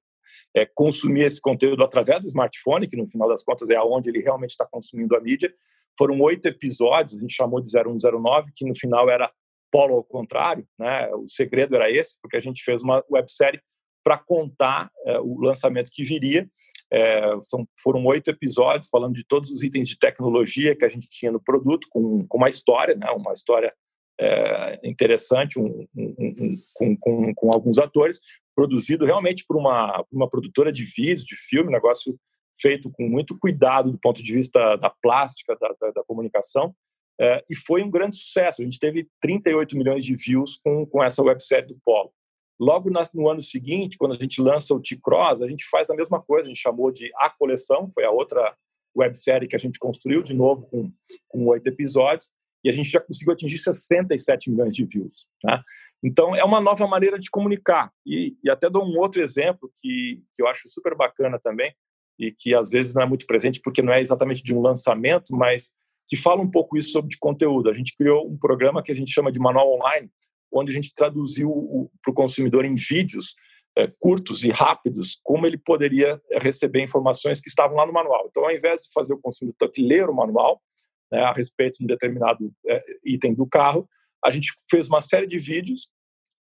é, 0.55 0.65
consumir 0.65 1.21
esse 1.21 1.39
conteúdo 1.39 1.83
através 1.83 2.21
do 2.21 2.27
smartphone, 2.27 2.87
que 2.87 2.97
no 2.97 3.07
final 3.07 3.27
das 3.27 3.43
contas 3.43 3.69
é 3.69 3.75
aonde 3.75 4.09
ele 4.09 4.19
realmente 4.19 4.51
está 4.51 4.65
consumindo 4.65 5.15
a 5.15 5.21
mídia. 5.21 5.53
Foram 5.97 6.19
oito 6.21 6.47
episódios, 6.47 7.17
a 7.17 7.21
gente 7.21 7.33
chamou 7.33 7.61
de 7.61 7.69
0109, 7.71 8.51
que 8.55 8.65
no 8.65 8.75
final 8.75 9.09
era 9.09 9.31
polo 9.71 9.95
ao 9.95 10.03
contrário, 10.03 10.67
né? 10.77 11.07
O 11.15 11.27
segredo 11.27 11.75
era 11.75 11.89
esse, 11.89 12.19
porque 12.21 12.37
a 12.37 12.41
gente 12.41 12.63
fez 12.63 12.81
uma 12.81 13.03
websérie 13.09 13.61
para 14.03 14.17
contar 14.17 14.91
é, 15.05 15.19
o 15.19 15.39
lançamento 15.39 15.91
que 15.91 16.03
viria. 16.03 16.47
É, 16.93 17.21
são, 17.41 17.65
foram 17.81 18.05
oito 18.05 18.29
episódios 18.29 18.89
falando 18.89 19.15
de 19.15 19.25
todos 19.25 19.49
os 19.49 19.63
itens 19.63 19.87
de 19.87 19.97
tecnologia 19.97 20.75
que 20.75 20.83
a 20.83 20.89
gente 20.89 21.07
tinha 21.09 21.31
no 21.31 21.41
produto, 21.41 21.87
com, 21.89 22.27
com 22.27 22.37
uma 22.37 22.49
história, 22.49 22.95
né? 22.95 23.09
Uma 23.11 23.33
história 23.33 23.73
é, 24.19 24.79
interessante, 24.83 25.57
um, 25.57 25.87
um, 25.95 26.15
um, 26.19 26.55
com, 26.75 26.97
com, 26.97 27.33
com, 27.33 27.49
alguns 27.53 27.77
atores, 27.79 28.19
produzido 28.55 29.05
realmente 29.05 29.45
por 29.47 29.57
uma, 29.57 30.05
uma 30.11 30.29
produtora 30.29 30.71
de 30.71 30.83
vídeos, 30.83 31.23
de 31.23 31.35
filme, 31.35 31.71
negócio 31.71 32.19
feito 32.59 32.91
com 32.91 33.07
muito 33.07 33.37
cuidado 33.39 33.91
do 33.91 33.97
ponto 33.97 34.21
de 34.21 34.33
vista 34.33 34.75
da 34.75 34.89
plástica, 34.89 35.57
da, 35.59 35.73
da, 35.79 35.91
da 35.91 36.03
comunicação, 36.03 36.75
é, 37.21 37.43
e 37.47 37.55
foi 37.55 37.83
um 37.83 37.91
grande 37.91 38.17
sucesso. 38.17 38.61
A 38.61 38.65
gente 38.65 38.79
teve 38.79 39.07
38 39.21 39.77
milhões 39.77 40.03
de 40.03 40.15
views 40.15 40.59
com, 40.63 40.85
com 40.87 41.03
essa 41.03 41.21
websérie 41.21 41.67
do 41.67 41.77
Polo. 41.85 42.11
Logo 42.59 42.89
no 43.13 43.29
ano 43.29 43.41
seguinte, 43.41 43.97
quando 43.97 44.13
a 44.13 44.17
gente 44.17 44.41
lança 44.41 44.73
o 44.73 44.79
T-Cross, 44.79 45.41
a 45.41 45.47
gente 45.47 45.63
faz 45.69 45.89
a 45.89 45.95
mesma 45.95 46.21
coisa, 46.21 46.45
a 46.45 46.47
gente 46.47 46.61
chamou 46.61 46.91
de 46.91 47.11
A 47.15 47.29
Coleção, 47.29 47.91
foi 47.93 48.05
a 48.05 48.11
outra 48.11 48.55
websérie 48.95 49.47
que 49.47 49.55
a 49.55 49.59
gente 49.59 49.79
construiu, 49.79 50.21
de 50.21 50.33
novo, 50.33 50.67
com, 50.67 50.91
com 51.27 51.45
oito 51.47 51.67
episódios, 51.67 52.29
e 52.63 52.69
a 52.69 52.71
gente 52.71 52.89
já 52.89 52.99
conseguiu 52.99 53.33
atingir 53.33 53.57
67 53.57 54.51
milhões 54.51 54.75
de 54.75 54.85
views. 54.85 55.25
Né? 55.43 55.61
Então, 56.03 56.35
é 56.35 56.43
uma 56.43 56.59
nova 56.59 56.87
maneira 56.87 57.17
de 57.17 57.29
comunicar. 57.29 57.91
E, 58.05 58.35
e, 58.43 58.49
até 58.49 58.69
dou 58.69 58.83
um 58.83 58.99
outro 58.99 59.21
exemplo 59.21 59.71
que, 59.75 60.21
que 60.35 60.41
eu 60.41 60.47
acho 60.47 60.67
super 60.67 60.95
bacana 60.95 61.39
também, 61.39 61.73
e 62.19 62.31
que 62.31 62.53
às 62.53 62.69
vezes 62.69 62.93
não 62.93 63.01
é 63.01 63.05
muito 63.07 63.25
presente, 63.25 63.59
porque 63.63 63.81
não 63.81 63.93
é 63.93 64.01
exatamente 64.01 64.43
de 64.43 64.53
um 64.53 64.61
lançamento, 64.61 65.35
mas 65.35 65.71
que 66.11 66.17
fala 66.17 66.41
um 66.41 66.51
pouco 66.51 66.77
isso 66.77 66.89
sobre 66.89 67.09
de 67.09 67.17
conteúdo. 67.17 67.69
A 67.69 67.73
gente 67.73 67.95
criou 67.95 68.29
um 68.29 68.37
programa 68.37 68.83
que 68.83 68.91
a 68.91 68.95
gente 68.95 69.13
chama 69.13 69.31
de 69.31 69.39
Manual 69.39 69.75
Online, 69.75 70.11
onde 70.51 70.69
a 70.69 70.75
gente 70.75 70.93
traduziu 70.93 71.89
para 72.01 72.11
o 72.11 72.13
consumidor 72.13 72.65
em 72.65 72.75
vídeos 72.75 73.33
é, 73.77 73.87
curtos 73.97 74.43
e 74.43 74.49
rápidos 74.49 75.21
como 75.23 75.47
ele 75.47 75.57
poderia 75.57 76.21
eh, 76.29 76.39
receber 76.39 76.83
informações 76.83 77.39
que 77.39 77.47
estavam 77.47 77.77
lá 77.77 77.85
no 77.85 77.93
manual. 77.93 78.27
Então, 78.29 78.43
ao 78.43 78.51
invés 78.51 78.81
de 78.81 78.89
fazer 78.93 79.13
o 79.13 79.21
consumidor 79.21 79.71
ler 79.77 80.09
o 80.09 80.13
manual, 80.13 80.61
né, 81.09 81.21
a 81.21 81.31
respeito 81.31 81.77
de 81.77 81.85
um 81.85 81.87
determinado 81.87 82.51
é, 82.67 82.83
item 83.05 83.33
do 83.33 83.47
carro, 83.47 83.87
a 84.21 84.29
gente 84.29 84.51
fez 84.69 84.89
uma 84.89 84.99
série 84.99 85.27
de 85.27 85.39
vídeos 85.39 85.89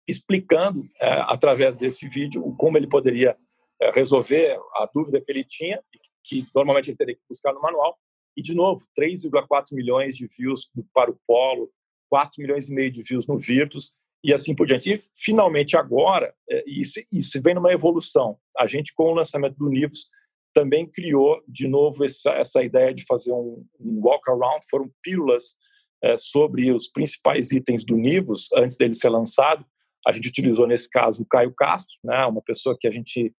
explicando, 0.08 0.82
é, 1.00 1.12
através 1.28 1.76
desse 1.76 2.08
vídeo, 2.08 2.42
como 2.58 2.76
ele 2.76 2.88
poderia 2.88 3.36
resolver 3.94 4.58
a 4.74 4.90
dúvida 4.92 5.20
que 5.20 5.30
ele 5.30 5.44
tinha, 5.44 5.80
que 6.24 6.44
normalmente 6.52 6.90
ele 6.90 6.96
teria 6.96 7.14
que 7.14 7.22
buscar 7.30 7.52
no 7.52 7.62
manual. 7.62 7.96
E, 8.36 8.42
de 8.42 8.54
novo, 8.54 8.84
3,4 8.98 9.72
milhões 9.72 10.16
de 10.16 10.26
views 10.26 10.70
para 10.92 11.10
o 11.10 11.18
Polo, 11.26 11.70
4 12.08 12.40
milhões 12.40 12.68
e 12.68 12.72
meio 12.72 12.90
de 12.90 13.02
views 13.02 13.26
no 13.26 13.38
Virtus, 13.38 13.94
e 14.22 14.32
assim 14.34 14.54
por 14.54 14.66
diante. 14.66 14.92
E, 14.92 14.98
finalmente, 15.16 15.76
agora, 15.76 16.34
é, 16.48 16.64
isso, 16.66 17.00
isso 17.10 17.40
vem 17.42 17.54
numa 17.54 17.72
evolução. 17.72 18.38
A 18.58 18.66
gente, 18.66 18.92
com 18.94 19.04
o 19.04 19.14
lançamento 19.14 19.56
do 19.56 19.68
Nivus, 19.68 20.08
também 20.52 20.86
criou 20.86 21.42
de 21.46 21.68
novo 21.68 22.04
essa, 22.04 22.32
essa 22.32 22.62
ideia 22.62 22.92
de 22.92 23.04
fazer 23.04 23.32
um, 23.32 23.64
um 23.78 24.00
walk 24.02 24.28
around, 24.28 24.66
foram 24.68 24.90
pílulas 25.02 25.56
é, 26.02 26.16
sobre 26.16 26.72
os 26.72 26.88
principais 26.88 27.50
itens 27.52 27.84
do 27.84 27.96
Nivus 27.96 28.48
antes 28.54 28.76
dele 28.76 28.94
ser 28.94 29.10
lançado. 29.10 29.64
A 30.06 30.12
gente 30.12 30.28
utilizou 30.28 30.66
nesse 30.66 30.88
caso 30.88 31.22
o 31.22 31.26
Caio 31.26 31.54
Castro, 31.54 31.96
né, 32.02 32.24
uma 32.26 32.42
pessoa 32.42 32.76
que 32.78 32.88
a 32.88 32.90
gente 32.90 33.34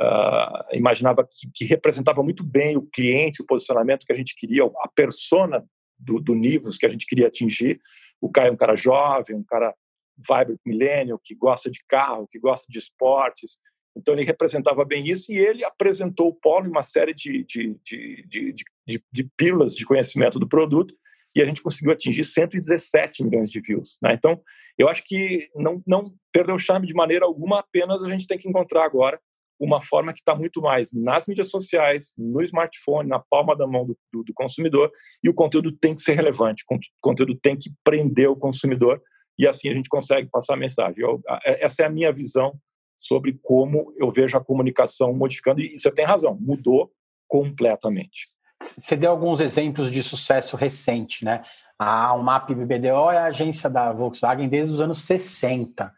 uh, 0.00 0.76
imaginava 0.76 1.24
que, 1.24 1.50
que, 1.52 1.64
representava 1.64 2.22
muito 2.22 2.44
bem 2.44 2.76
o 2.76 2.82
cliente, 2.82 3.42
o 3.42 3.46
posicionamento 3.46 4.06
que 4.06 4.12
a 4.12 4.16
gente 4.16 4.34
queria, 4.36 4.64
a 4.64 4.88
persona 4.88 5.64
do, 5.98 6.20
do 6.20 6.34
Nivus 6.34 6.78
que 6.78 6.86
a 6.86 6.90
gente 6.90 7.06
queria 7.06 7.28
atingir. 7.28 7.80
O 8.20 8.30
Caio 8.30 8.48
é 8.48 8.52
um 8.52 8.56
cara 8.56 8.74
jovem, 8.74 9.36
um 9.36 9.44
cara 9.44 9.74
vibrant 10.16 10.58
millennial, 10.64 11.20
que 11.22 11.34
gosta 11.34 11.70
de 11.70 11.80
carro, 11.88 12.28
que 12.28 12.38
gosta 12.38 12.66
de 12.68 12.78
esportes, 12.78 13.58
então, 13.96 14.14
ele 14.14 14.24
representava 14.24 14.84
bem 14.84 15.06
isso 15.06 15.30
e 15.30 15.38
ele 15.38 15.64
apresentou 15.64 16.28
o 16.28 16.34
Polo 16.34 16.66
em 16.66 16.70
uma 16.70 16.82
série 16.82 17.14
de, 17.14 17.44
de, 17.44 17.76
de, 17.84 18.26
de, 18.26 18.54
de, 18.86 19.04
de 19.12 19.30
pílulas 19.36 19.74
de 19.74 19.86
conhecimento 19.86 20.38
do 20.38 20.48
produto 20.48 20.94
e 21.34 21.40
a 21.40 21.46
gente 21.46 21.62
conseguiu 21.62 21.92
atingir 21.92 22.24
117 22.24 23.24
milhões 23.24 23.50
de 23.50 23.60
views. 23.60 23.98
Né? 24.02 24.14
Então, 24.14 24.40
eu 24.76 24.88
acho 24.88 25.04
que 25.04 25.48
não, 25.54 25.80
não 25.86 26.12
perdeu 26.32 26.56
o 26.56 26.58
charme 26.58 26.86
de 26.86 26.94
maneira 26.94 27.24
alguma, 27.24 27.60
apenas 27.60 28.02
a 28.02 28.10
gente 28.10 28.26
tem 28.26 28.36
que 28.36 28.48
encontrar 28.48 28.84
agora 28.84 29.20
uma 29.58 29.80
forma 29.80 30.12
que 30.12 30.18
está 30.18 30.34
muito 30.34 30.60
mais 30.60 30.92
nas 30.92 31.26
mídias 31.26 31.48
sociais, 31.48 32.12
no 32.18 32.42
smartphone, 32.42 33.08
na 33.08 33.18
palma 33.18 33.56
da 33.56 33.66
mão 33.66 33.86
do, 33.86 33.96
do, 34.12 34.24
do, 34.24 34.34
consumidor, 34.34 34.90
e 35.22 35.28
o 35.28 35.34
conteúdo 35.34 35.72
tem 35.72 35.94
que 35.94 36.02
ser 36.02 36.14
relevante, 36.14 36.64
o 36.68 36.78
conteúdo 37.00 37.34
tem 37.40 37.56
que 37.56 37.70
prender 37.84 38.28
o 38.28 38.36
consumidor 38.36 39.00
e 39.38 39.46
assim 39.46 39.68
a 39.68 39.74
gente 39.74 39.88
consegue 39.88 40.28
passar 40.28 40.54
a 40.54 40.58
mensagem. 40.58 40.96
Eu, 40.98 41.20
essa 41.44 41.82
é 41.82 41.86
a 41.86 41.90
minha 41.90 42.12
visão 42.12 42.52
sobre 42.96 43.38
como 43.42 43.92
eu 43.96 44.10
vejo 44.10 44.36
a 44.36 44.44
comunicação 44.44 45.12
modificando, 45.12 45.60
e 45.60 45.76
você 45.78 45.90
tem 45.90 46.04
razão, 46.04 46.36
mudou 46.40 46.90
completamente. 47.28 48.28
Você 48.60 48.96
deu 48.96 49.10
alguns 49.10 49.40
exemplos 49.40 49.90
de 49.90 50.02
sucesso 50.02 50.56
recente, 50.56 51.24
né? 51.24 51.42
A 51.78 52.14
UMAP 52.14 52.54
BBDO 52.54 53.10
é 53.10 53.18
a 53.18 53.26
agência 53.26 53.68
da 53.68 53.92
Volkswagen 53.92 54.48
desde 54.48 54.74
os 54.74 54.80
anos 54.80 55.04
60. 55.04 55.92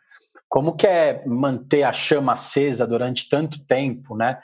Como 0.48 0.76
que 0.76 0.86
é 0.86 1.24
manter 1.26 1.82
a 1.82 1.92
chama 1.92 2.32
acesa 2.32 2.86
durante 2.86 3.28
tanto 3.28 3.64
tempo, 3.64 4.16
né? 4.16 4.40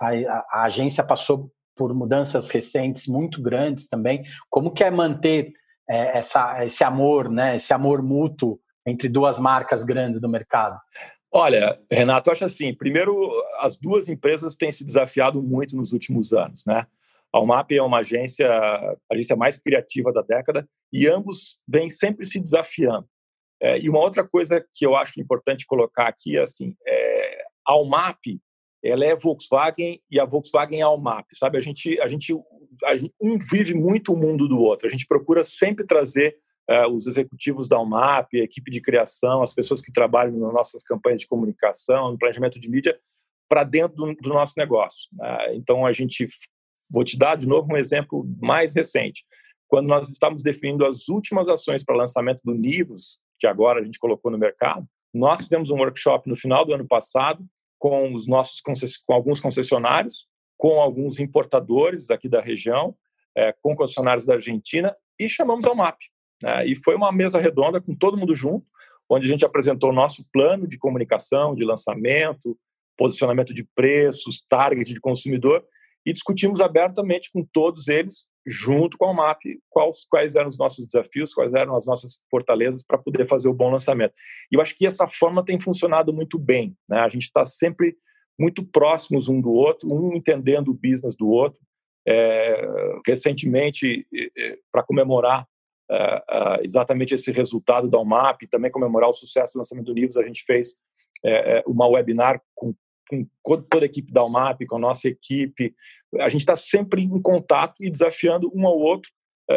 A 0.00 0.64
agência 0.64 1.02
passou 1.02 1.50
por 1.74 1.94
mudanças 1.94 2.48
recentes 2.48 3.06
muito 3.06 3.42
grandes 3.42 3.88
também. 3.88 4.24
Como 4.50 4.70
que 4.70 4.84
é 4.84 4.90
manter 4.90 5.52
é, 5.88 6.18
essa, 6.18 6.64
esse 6.64 6.84
amor, 6.84 7.30
né? 7.30 7.56
Esse 7.56 7.72
amor 7.72 8.02
mútuo 8.02 8.58
entre 8.86 9.08
duas 9.08 9.38
marcas 9.38 9.84
grandes 9.84 10.20
do 10.20 10.28
mercado? 10.28 10.78
Olha, 11.32 11.78
Renato, 11.90 12.30
eu 12.30 12.32
acho 12.32 12.44
assim, 12.44 12.72
primeiro, 12.72 13.30
as 13.60 13.76
duas 13.76 14.08
empresas 14.08 14.54
têm 14.54 14.70
se 14.70 14.84
desafiado 14.84 15.42
muito 15.42 15.76
nos 15.76 15.92
últimos 15.92 16.32
anos, 16.32 16.64
né? 16.64 16.86
A 17.32 17.40
UMAP 17.40 17.72
é 17.72 17.82
uma 17.82 17.98
agência, 17.98 18.48
a 18.50 18.96
agência 19.12 19.36
mais 19.36 19.58
criativa 19.58 20.12
da 20.12 20.22
década, 20.22 20.66
e 20.90 21.06
ambos 21.06 21.60
vêm 21.68 21.90
sempre 21.90 22.24
se 22.24 22.40
desafiando. 22.40 23.06
É, 23.60 23.78
e 23.78 23.88
uma 23.88 24.00
outra 24.00 24.26
coisa 24.26 24.64
que 24.74 24.86
eu 24.86 24.94
acho 24.96 25.20
importante 25.20 25.66
colocar 25.66 26.08
aqui 26.08 26.36
é 26.36 26.42
assim, 26.42 26.74
é, 26.86 27.44
a 27.66 27.76
UMAP, 27.76 28.40
ela 28.84 29.04
é 29.04 29.16
Volkswagen 29.16 30.00
e 30.10 30.20
a 30.20 30.24
Volkswagen 30.24 30.80
é 30.80 30.82
a 30.82 30.90
UMAP, 30.90 31.26
sabe? 31.32 31.58
A 31.58 31.60
gente, 31.60 31.98
a 32.00 32.06
gente, 32.06 32.34
a 32.84 32.96
gente 32.96 33.14
um 33.20 33.38
vive 33.38 33.74
muito 33.74 34.12
o 34.12 34.16
mundo 34.16 34.46
do 34.46 34.58
outro. 34.58 34.86
A 34.86 34.90
gente 34.90 35.06
procura 35.06 35.42
sempre 35.42 35.84
trazer 35.86 36.36
uh, 36.70 36.88
os 36.92 37.06
executivos 37.06 37.68
da 37.68 37.80
UMAP, 37.80 38.34
a 38.34 38.44
equipe 38.44 38.70
de 38.70 38.80
criação, 38.80 39.42
as 39.42 39.54
pessoas 39.54 39.80
que 39.80 39.92
trabalham 39.92 40.36
nas 40.38 40.52
nossas 40.52 40.82
campanhas 40.82 41.22
de 41.22 41.26
comunicação, 41.26 42.12
no 42.12 42.18
planejamento 42.18 42.60
de 42.60 42.68
mídia, 42.68 42.98
para 43.48 43.64
dentro 43.64 43.96
do, 43.96 44.14
do, 44.14 44.28
nosso 44.28 44.54
negócio. 44.56 45.08
Uh, 45.14 45.54
então, 45.54 45.86
a 45.86 45.92
gente, 45.92 46.26
vou 46.90 47.04
te 47.04 47.18
dar 47.18 47.36
de 47.36 47.46
novo 47.46 47.72
um 47.72 47.76
exemplo 47.76 48.28
mais 48.40 48.74
recente. 48.74 49.24
Quando 49.68 49.88
nós 49.88 50.08
estávamos 50.08 50.42
definindo 50.42 50.84
as 50.84 51.08
últimas 51.08 51.48
ações 51.48 51.84
para 51.84 51.96
lançamento 51.96 52.40
do 52.44 52.54
Nivus, 52.54 53.18
que 53.38 53.46
agora 53.46 53.80
a 53.80 53.84
gente 53.84 53.98
colocou 53.98 54.30
no 54.30 54.38
mercado, 54.38 54.86
nós 55.12 55.42
fizemos 55.42 55.70
um 55.70 55.76
workshop 55.76 56.28
no 56.28 56.36
final 56.36 56.64
do 56.64 56.74
ano 56.74 56.86
passado 56.86 57.44
com 57.78 58.14
os 58.14 58.26
nossos 58.26 58.60
com 59.06 59.14
alguns 59.14 59.40
concessionários, 59.40 60.26
com 60.56 60.80
alguns 60.80 61.18
importadores 61.18 62.10
aqui 62.10 62.28
da 62.28 62.40
região, 62.40 62.96
é, 63.36 63.54
com 63.62 63.76
concessionários 63.76 64.24
da 64.24 64.34
Argentina 64.34 64.96
e 65.18 65.28
chamamos 65.28 65.66
ao 65.66 65.74
MAP. 65.74 65.98
Né? 66.42 66.66
E 66.66 66.74
foi 66.74 66.94
uma 66.94 67.12
mesa 67.12 67.40
redonda 67.40 67.80
com 67.80 67.94
todo 67.94 68.16
mundo 68.16 68.34
junto, 68.34 68.66
onde 69.08 69.26
a 69.26 69.28
gente 69.28 69.44
apresentou 69.44 69.90
o 69.90 69.94
nosso 69.94 70.26
plano 70.32 70.66
de 70.66 70.78
comunicação, 70.78 71.54
de 71.54 71.64
lançamento, 71.64 72.58
posicionamento 72.96 73.52
de 73.54 73.64
preços, 73.74 74.44
target 74.48 74.92
de 74.92 75.00
consumidor, 75.00 75.64
e 76.06 76.12
discutimos 76.12 76.60
abertamente 76.60 77.30
com 77.32 77.44
todos 77.52 77.88
eles, 77.88 78.26
junto 78.46 78.96
com 78.96 79.06
a 79.06 79.12
MAP, 79.12 79.40
quais, 79.68 80.06
quais 80.08 80.36
eram 80.36 80.48
os 80.48 80.56
nossos 80.56 80.86
desafios, 80.86 81.34
quais 81.34 81.52
eram 81.52 81.76
as 81.76 81.84
nossas 81.84 82.20
fortalezas 82.30 82.84
para 82.84 82.96
poder 82.96 83.26
fazer 83.26 83.48
o 83.48 83.54
bom 83.54 83.70
lançamento. 83.70 84.14
E 84.50 84.54
eu 84.54 84.60
acho 84.60 84.78
que 84.78 84.86
essa 84.86 85.08
forma 85.08 85.44
tem 85.44 85.58
funcionado 85.58 86.12
muito 86.12 86.38
bem. 86.38 86.76
Né? 86.88 87.00
A 87.00 87.08
gente 87.08 87.24
está 87.24 87.44
sempre 87.44 87.96
muito 88.38 88.64
próximos 88.64 89.28
um 89.28 89.40
do 89.40 89.50
outro, 89.50 89.92
um 89.92 90.14
entendendo 90.14 90.68
o 90.68 90.74
business 90.74 91.16
do 91.16 91.28
outro. 91.28 91.60
É, 92.08 92.68
recentemente, 93.04 94.06
para 94.70 94.84
comemorar 94.84 95.44
uh, 95.90 96.58
uh, 96.58 96.62
exatamente 96.62 97.14
esse 97.14 97.30
resultado 97.30 97.88
da 97.88 97.98
UMAP 97.98 98.42
também 98.50 98.70
comemorar 98.70 99.08
o 99.08 99.14
sucesso 99.14 99.54
do 99.54 99.58
lançamento 99.58 99.86
do 99.86 99.94
Nivus, 99.94 100.16
a 100.16 100.22
gente 100.22 100.44
fez 100.44 100.76
uh, 101.24 101.70
uma 101.70 101.88
webinar 101.88 102.40
com, 102.54 102.74
com, 103.08 103.62
toda 103.62 103.84
a 103.84 103.86
equipe 103.86 104.12
da 104.12 104.24
UMAP, 104.24 104.66
com 104.66 104.76
a 104.76 104.80
nossa 104.80 105.08
equipe. 105.08 105.74
A 106.18 106.28
gente 106.28 106.40
está 106.40 106.56
sempre 106.56 107.02
em 107.02 107.22
contato 107.22 107.74
e 107.80 107.90
desafiando 107.90 108.50
um 108.54 108.66
ao 108.66 108.78
outro 108.78 109.10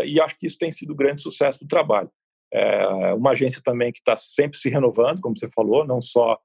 e 0.03 0.21
acho 0.21 0.37
que 0.37 0.45
isso 0.45 0.57
tem 0.57 0.71
sido 0.71 0.91
o 0.91 0.95
grande 0.95 1.21
sucesso 1.21 1.59
do 1.59 1.67
trabalho. 1.67 2.11
É 2.51 3.13
uma 3.13 3.31
agência 3.31 3.61
também 3.63 3.91
que 3.91 3.99
está 3.99 4.15
sempre 4.15 4.57
se 4.57 4.69
renovando, 4.69 5.21
como 5.21 5.37
você 5.37 5.49
falou, 5.51 5.85
não 5.85 6.01
só 6.01 6.37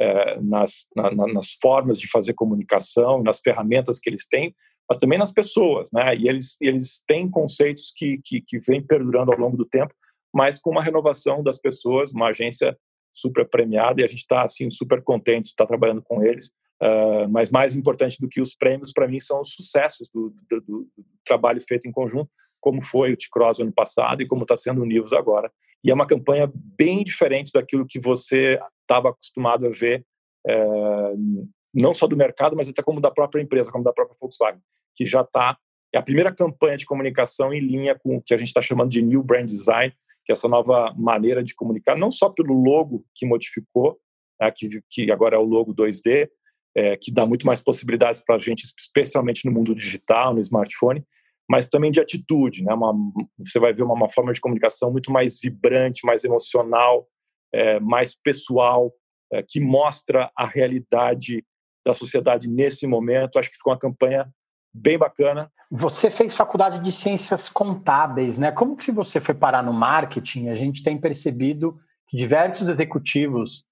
é, 0.00 0.40
nas, 0.40 0.86
na, 0.94 1.10
nas 1.10 1.52
formas 1.60 1.98
de 1.98 2.08
fazer 2.08 2.34
comunicação, 2.34 3.22
nas 3.22 3.40
ferramentas 3.40 3.98
que 3.98 4.08
eles 4.08 4.26
têm, 4.26 4.54
mas 4.88 4.98
também 4.98 5.18
nas 5.18 5.32
pessoas, 5.32 5.90
né? 5.92 6.14
E 6.16 6.28
eles, 6.28 6.56
eles 6.60 7.02
têm 7.06 7.28
conceitos 7.28 7.92
que, 7.94 8.20
que, 8.24 8.40
que 8.40 8.58
vêm 8.60 8.80
perdurando 8.80 9.32
ao 9.32 9.38
longo 9.38 9.56
do 9.56 9.64
tempo, 9.64 9.92
mas 10.32 10.58
com 10.58 10.70
uma 10.70 10.82
renovação 10.82 11.42
das 11.42 11.58
pessoas, 11.58 12.12
uma 12.12 12.28
agência 12.28 12.78
super 13.20 13.48
premiada 13.48 14.00
e 14.00 14.04
a 14.04 14.08
gente 14.08 14.20
está 14.20 14.42
assim 14.42 14.70
super 14.70 15.02
contente 15.02 15.44
de 15.44 15.48
estar 15.48 15.66
trabalhando 15.66 16.02
com 16.02 16.22
eles. 16.22 16.50
Uh, 16.80 17.28
mas 17.28 17.50
mais 17.50 17.74
importante 17.74 18.20
do 18.20 18.28
que 18.28 18.40
os 18.40 18.54
prêmios 18.54 18.92
para 18.92 19.08
mim 19.08 19.18
são 19.18 19.40
os 19.40 19.52
sucessos 19.52 20.08
do, 20.14 20.32
do, 20.48 20.60
do, 20.60 20.88
trabalho 21.24 21.60
feito 21.60 21.88
em 21.88 21.92
conjunto, 21.92 22.30
como 22.60 22.80
foi 22.84 23.12
o 23.12 23.16
T-Cross 23.16 23.58
ano 23.58 23.72
passado 23.72 24.22
e 24.22 24.26
como 24.26 24.42
está 24.42 24.56
sendo 24.56 24.82
o 24.82 24.86
Nivus 24.86 25.12
agora. 25.12 25.50
E 25.82 25.90
é 25.90 25.94
uma 25.94 26.06
campanha 26.06 26.48
bem 26.54 27.02
diferente 27.02 27.50
daquilo 27.52 27.84
que 27.84 27.98
você 27.98 28.60
estava 28.82 29.10
acostumado 29.10 29.66
a 29.66 29.70
ver, 29.70 30.04
uh, 30.46 31.48
não 31.74 31.92
só 31.92 32.06
do 32.06 32.16
mercado, 32.16 32.54
mas 32.54 32.68
até 32.68 32.80
como 32.80 33.00
da 33.00 33.10
própria 33.10 33.42
empresa, 33.42 33.72
como 33.72 33.82
da 33.82 33.92
própria 33.92 34.16
Volkswagen 34.20 34.62
que 34.98 35.06
já 35.06 35.20
está. 35.20 35.56
É 35.94 35.98
a 35.98 36.02
primeira 36.02 36.34
campanha 36.34 36.76
de 36.76 36.84
comunicação 36.84 37.54
em 37.54 37.60
linha 37.60 37.94
com 37.94 38.16
o 38.16 38.20
que 38.20 38.34
a 38.34 38.36
gente 38.36 38.48
está 38.48 38.60
chamando 38.60 38.90
de 38.90 39.00
New 39.00 39.22
Brand 39.22 39.46
Design, 39.46 39.94
que 40.28 40.32
essa 40.32 40.46
nova 40.46 40.94
maneira 40.94 41.42
de 41.42 41.54
comunicar, 41.54 41.96
não 41.96 42.10
só 42.10 42.28
pelo 42.28 42.52
logo 42.52 43.02
que 43.14 43.24
modificou, 43.24 43.98
né, 44.38 44.52
que, 44.54 44.68
que 44.90 45.10
agora 45.10 45.36
é 45.36 45.38
o 45.38 45.42
logo 45.42 45.74
2D, 45.74 46.28
é, 46.76 46.98
que 46.98 47.10
dá 47.10 47.24
muito 47.24 47.46
mais 47.46 47.62
possibilidades 47.62 48.22
para 48.22 48.36
a 48.36 48.38
gente, 48.38 48.66
especialmente 48.78 49.46
no 49.46 49.52
mundo 49.52 49.74
digital, 49.74 50.34
no 50.34 50.40
smartphone, 50.42 51.02
mas 51.50 51.66
também 51.66 51.90
de 51.90 51.98
atitude. 51.98 52.62
Né? 52.62 52.74
Uma, 52.74 52.92
você 53.38 53.58
vai 53.58 53.72
ver 53.72 53.84
uma, 53.84 53.94
uma, 53.94 54.08
forma 54.10 54.30
de 54.34 54.40
comunicação 54.40 54.92
muito 54.92 55.10
mais 55.10 55.40
vibrante, 55.40 56.04
mais 56.04 56.22
emocional, 56.24 57.08
é, 57.50 57.80
mais 57.80 58.14
pessoal, 58.14 58.92
é, 59.32 59.42
que 59.42 59.60
mostra 59.60 60.30
a 60.36 60.46
realidade 60.46 61.42
da 61.86 61.94
sociedade 61.94 62.50
nesse 62.50 62.86
momento. 62.86 63.38
Acho 63.38 63.50
que 63.50 63.56
ficou 63.56 63.72
uma 63.72 63.78
campanha 63.78 64.30
bem 64.72 64.98
bacana. 64.98 65.50
Você 65.70 66.10
fez 66.10 66.34
faculdade 66.34 66.80
de 66.80 66.92
ciências 66.92 67.48
contábeis, 67.48 68.38
né? 68.38 68.50
Como 68.50 68.76
que 68.76 68.90
você 68.90 69.20
foi 69.20 69.34
parar 69.34 69.62
no 69.62 69.72
marketing? 69.72 70.48
A 70.48 70.54
gente 70.54 70.82
tem 70.82 70.98
percebido 70.98 71.78
que 72.08 72.16
diversos 72.16 72.68
executivos, 72.68 73.64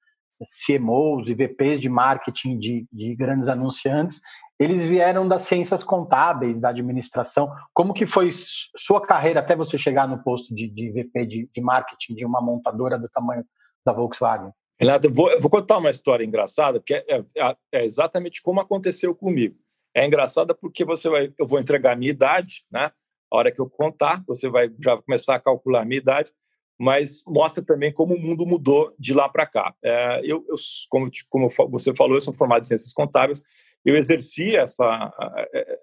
CMOs 0.67 1.29
e 1.29 1.35
VPs 1.35 1.81
de 1.81 1.89
marketing 1.89 2.59
de, 2.59 2.87
de 2.93 3.15
grandes 3.15 3.49
anunciantes, 3.49 4.21
eles 4.59 4.87
vieram 4.87 5.29
das 5.29 5.43
ciências 5.43 5.85
contábeis, 5.85 6.61
da 6.61 6.71
administração. 6.71 7.51
Como 7.75 7.93
que 7.93 8.07
foi 8.07 8.31
sua 8.33 9.01
carreira 9.01 9.41
até 9.41 9.55
você 9.55 9.77
chegar 9.77 10.09
no 10.09 10.23
posto 10.23 10.55
de, 10.55 10.69
de 10.69 10.91
VP 10.91 11.27
de, 11.27 11.51
de, 11.55 11.61
marketing 11.61 12.15
de 12.15 12.25
uma 12.25 12.41
montadora 12.41 12.99
do 12.99 13.09
tamanho 13.09 13.45
da 13.85 13.93
Volkswagen? 13.93 14.51
Renato, 14.79 15.07
eu 15.07 15.13
vou, 15.13 15.31
eu 15.31 15.41
vou 15.41 15.51
contar 15.51 15.79
uma 15.79 15.91
história 15.91 16.25
engraçada, 16.25 16.83
que 16.85 16.95
é, 16.95 17.25
é, 17.37 17.57
é 17.73 17.85
exatamente 17.85 18.43
como 18.43 18.61
aconteceu 18.61 19.15
comigo. 19.15 19.57
É 19.97 20.05
engraçada 20.05 20.55
porque 20.55 20.85
você 20.85 21.09
vai, 21.09 21.33
eu 21.39 21.47
vou 21.47 21.59
entregar 21.59 21.93
a 21.93 21.97
minha 21.97 22.11
idade, 22.11 22.67
né? 22.71 22.91
A 23.33 23.37
hora 23.39 23.51
que 23.51 23.59
eu 23.59 23.69
contar, 23.69 24.23
você 24.27 24.47
vai 24.47 24.71
já 24.79 24.95
começar 24.99 25.35
a 25.35 25.41
calcular 25.41 25.81
a 25.81 25.85
minha 25.87 25.97
idade, 25.97 26.31
mas 26.79 27.23
mostra 27.27 27.65
também 27.65 27.91
como 27.91 28.15
o 28.15 28.21
mundo 28.21 28.45
mudou 28.45 28.95
de 28.99 29.15
lá 29.15 29.27
para 29.27 29.47
cá. 29.47 29.75
É, 29.83 30.21
eu, 30.23 30.45
eu, 30.51 30.57
como, 30.91 31.11
como 31.31 31.49
você 31.71 31.97
falou, 31.97 32.15
eu 32.15 32.21
sou 32.21 32.35
formado 32.35 32.63
em 32.63 32.67
ciências 32.67 32.93
contábeis. 32.93 33.43
Eu 33.87 33.97
exerci 33.97 34.55
essa 34.55 34.85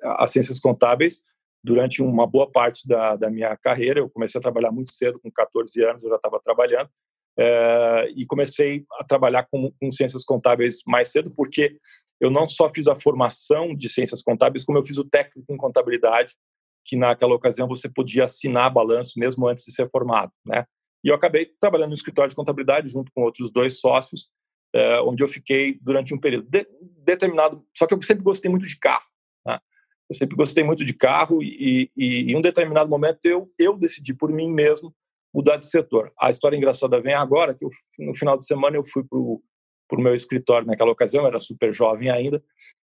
as 0.04 0.32
ciências 0.32 0.60
contábeis 0.60 1.22
durante 1.64 2.04
uma 2.04 2.28
boa 2.28 2.52
parte 2.52 2.88
da, 2.88 3.16
da 3.16 3.32
minha 3.32 3.58
carreira. 3.58 4.00
Eu 4.00 4.10
comecei 4.12 4.38
a 4.38 4.42
trabalhar 4.44 4.72
muito 4.72 4.92
cedo, 4.92 5.20
com 5.20 5.32
14 5.32 5.84
anos 5.84 6.04
eu 6.04 6.12
já 6.12 6.18
estava 6.18 6.40
trabalhando. 6.40 6.90
É, 7.36 8.12
e 8.16 8.28
comecei 8.28 8.86
a 9.00 9.04
trabalhar 9.04 9.48
com, 9.50 9.72
com 9.82 9.92
ciências 9.92 10.24
contábeis 10.24 10.84
mais 10.86 11.12
cedo, 11.12 11.32
porque 11.32 11.80
eu 12.24 12.32
não 12.32 12.48
só 12.48 12.72
fiz 12.74 12.88
a 12.88 12.96
formação 12.96 13.76
de 13.76 13.90
ciências 13.90 14.24
contábeis, 14.24 14.64
como 14.64 14.78
eu 14.78 14.86
fiz 14.86 14.98
o 14.98 15.04
técnico 15.04 15.52
em 15.52 15.58
contabilidade, 15.58 16.36
que 16.86 16.96
naquela 16.96 17.36
ocasião 17.36 17.68
você 17.68 17.90
podia 17.90 18.26
assinar 18.26 18.72
balanço 18.72 19.20
mesmo 19.20 19.48
antes 19.48 19.66
de 19.66 19.74
ser 19.74 19.90
formado, 19.90 20.32
né? 20.46 20.66
E 21.04 21.10
eu 21.10 21.16
acabei 21.16 21.52
trabalhando 21.60 21.90
no 21.90 21.96
escritório 21.96 22.30
de 22.30 22.36
contabilidade 22.36 22.88
junto 22.88 23.12
com 23.14 23.24
outros 23.24 23.52
dois 23.52 23.80
sócios, 23.80 24.30
eh, 24.74 25.02
onde 25.02 25.22
eu 25.22 25.28
fiquei 25.28 25.78
durante 25.82 26.14
um 26.14 26.18
período 26.18 26.48
de, 26.50 26.66
determinado. 27.04 27.62
Só 27.76 27.86
que 27.86 27.94
eu 27.94 28.02
sempre 28.02 28.24
gostei 28.24 28.50
muito 28.50 28.66
de 28.66 28.80
carro. 28.80 29.06
Né? 29.46 29.60
Eu 30.10 30.16
sempre 30.16 30.38
gostei 30.38 30.64
muito 30.64 30.86
de 30.86 30.94
carro 30.94 31.44
e, 31.44 31.92
e, 31.98 32.32
em 32.32 32.38
um 32.38 32.42
determinado 32.42 32.90
momento 32.90 33.26
eu, 33.26 33.52
eu 33.60 33.78
decidi 33.78 34.14
por 34.14 34.32
mim 34.32 34.50
mesmo 34.50 34.96
mudar 35.34 35.58
de 35.58 35.66
setor. 35.66 36.14
A 36.18 36.30
história 36.30 36.56
engraçada 36.56 37.02
vem 37.02 37.14
agora, 37.14 37.54
que 37.54 37.66
eu, 37.66 37.70
no 38.00 38.16
final 38.16 38.38
de 38.38 38.46
semana 38.46 38.78
eu 38.78 38.86
fui 38.86 39.04
para 39.04 39.20
o 39.20 39.44
para 39.94 40.00
o 40.00 40.04
meu 40.04 40.16
escritório. 40.16 40.66
Naquela 40.66 40.92
ocasião, 40.92 41.28
era 41.28 41.38
super 41.38 41.72
jovem 41.72 42.10
ainda, 42.10 42.44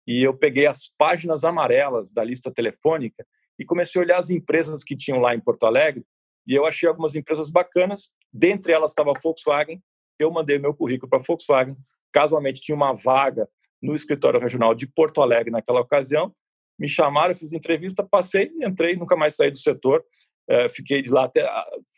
e 0.06 0.22
eu 0.22 0.36
peguei 0.36 0.66
as 0.66 0.86
páginas 0.98 1.44
amarelas 1.44 2.12
da 2.12 2.22
lista 2.22 2.50
telefônica 2.50 3.26
e 3.58 3.64
comecei 3.64 3.98
a 4.00 4.04
olhar 4.04 4.18
as 4.18 4.28
empresas 4.28 4.84
que 4.84 4.94
tinham 4.94 5.18
lá 5.18 5.34
em 5.34 5.40
Porto 5.40 5.64
Alegre 5.64 6.04
e 6.46 6.54
eu 6.54 6.66
achei 6.66 6.88
algumas 6.88 7.14
empresas 7.14 7.50
bacanas, 7.50 8.12
dentre 8.32 8.72
elas 8.72 8.90
estava 8.90 9.12
a 9.12 9.20
Volkswagen, 9.22 9.82
eu 10.18 10.30
mandei 10.30 10.58
meu 10.58 10.74
currículo 10.74 11.08
para 11.08 11.20
a 11.20 11.22
Volkswagen, 11.22 11.76
casualmente 12.12 12.60
tinha 12.60 12.74
uma 12.74 12.92
vaga 12.92 13.48
no 13.80 13.94
escritório 13.94 14.40
regional 14.40 14.74
de 14.74 14.86
Porto 14.86 15.22
Alegre 15.22 15.50
naquela 15.50 15.80
ocasião, 15.80 16.34
me 16.78 16.88
chamaram, 16.88 17.34
fiz 17.34 17.52
entrevista, 17.52 18.02
passei, 18.02 18.50
entrei, 18.60 18.96
nunca 18.96 19.16
mais 19.16 19.36
saí 19.36 19.50
do 19.50 19.58
setor, 19.58 20.04
é, 20.48 20.68
fiquei 20.68 21.02
lá 21.06 21.24
até, 21.24 21.48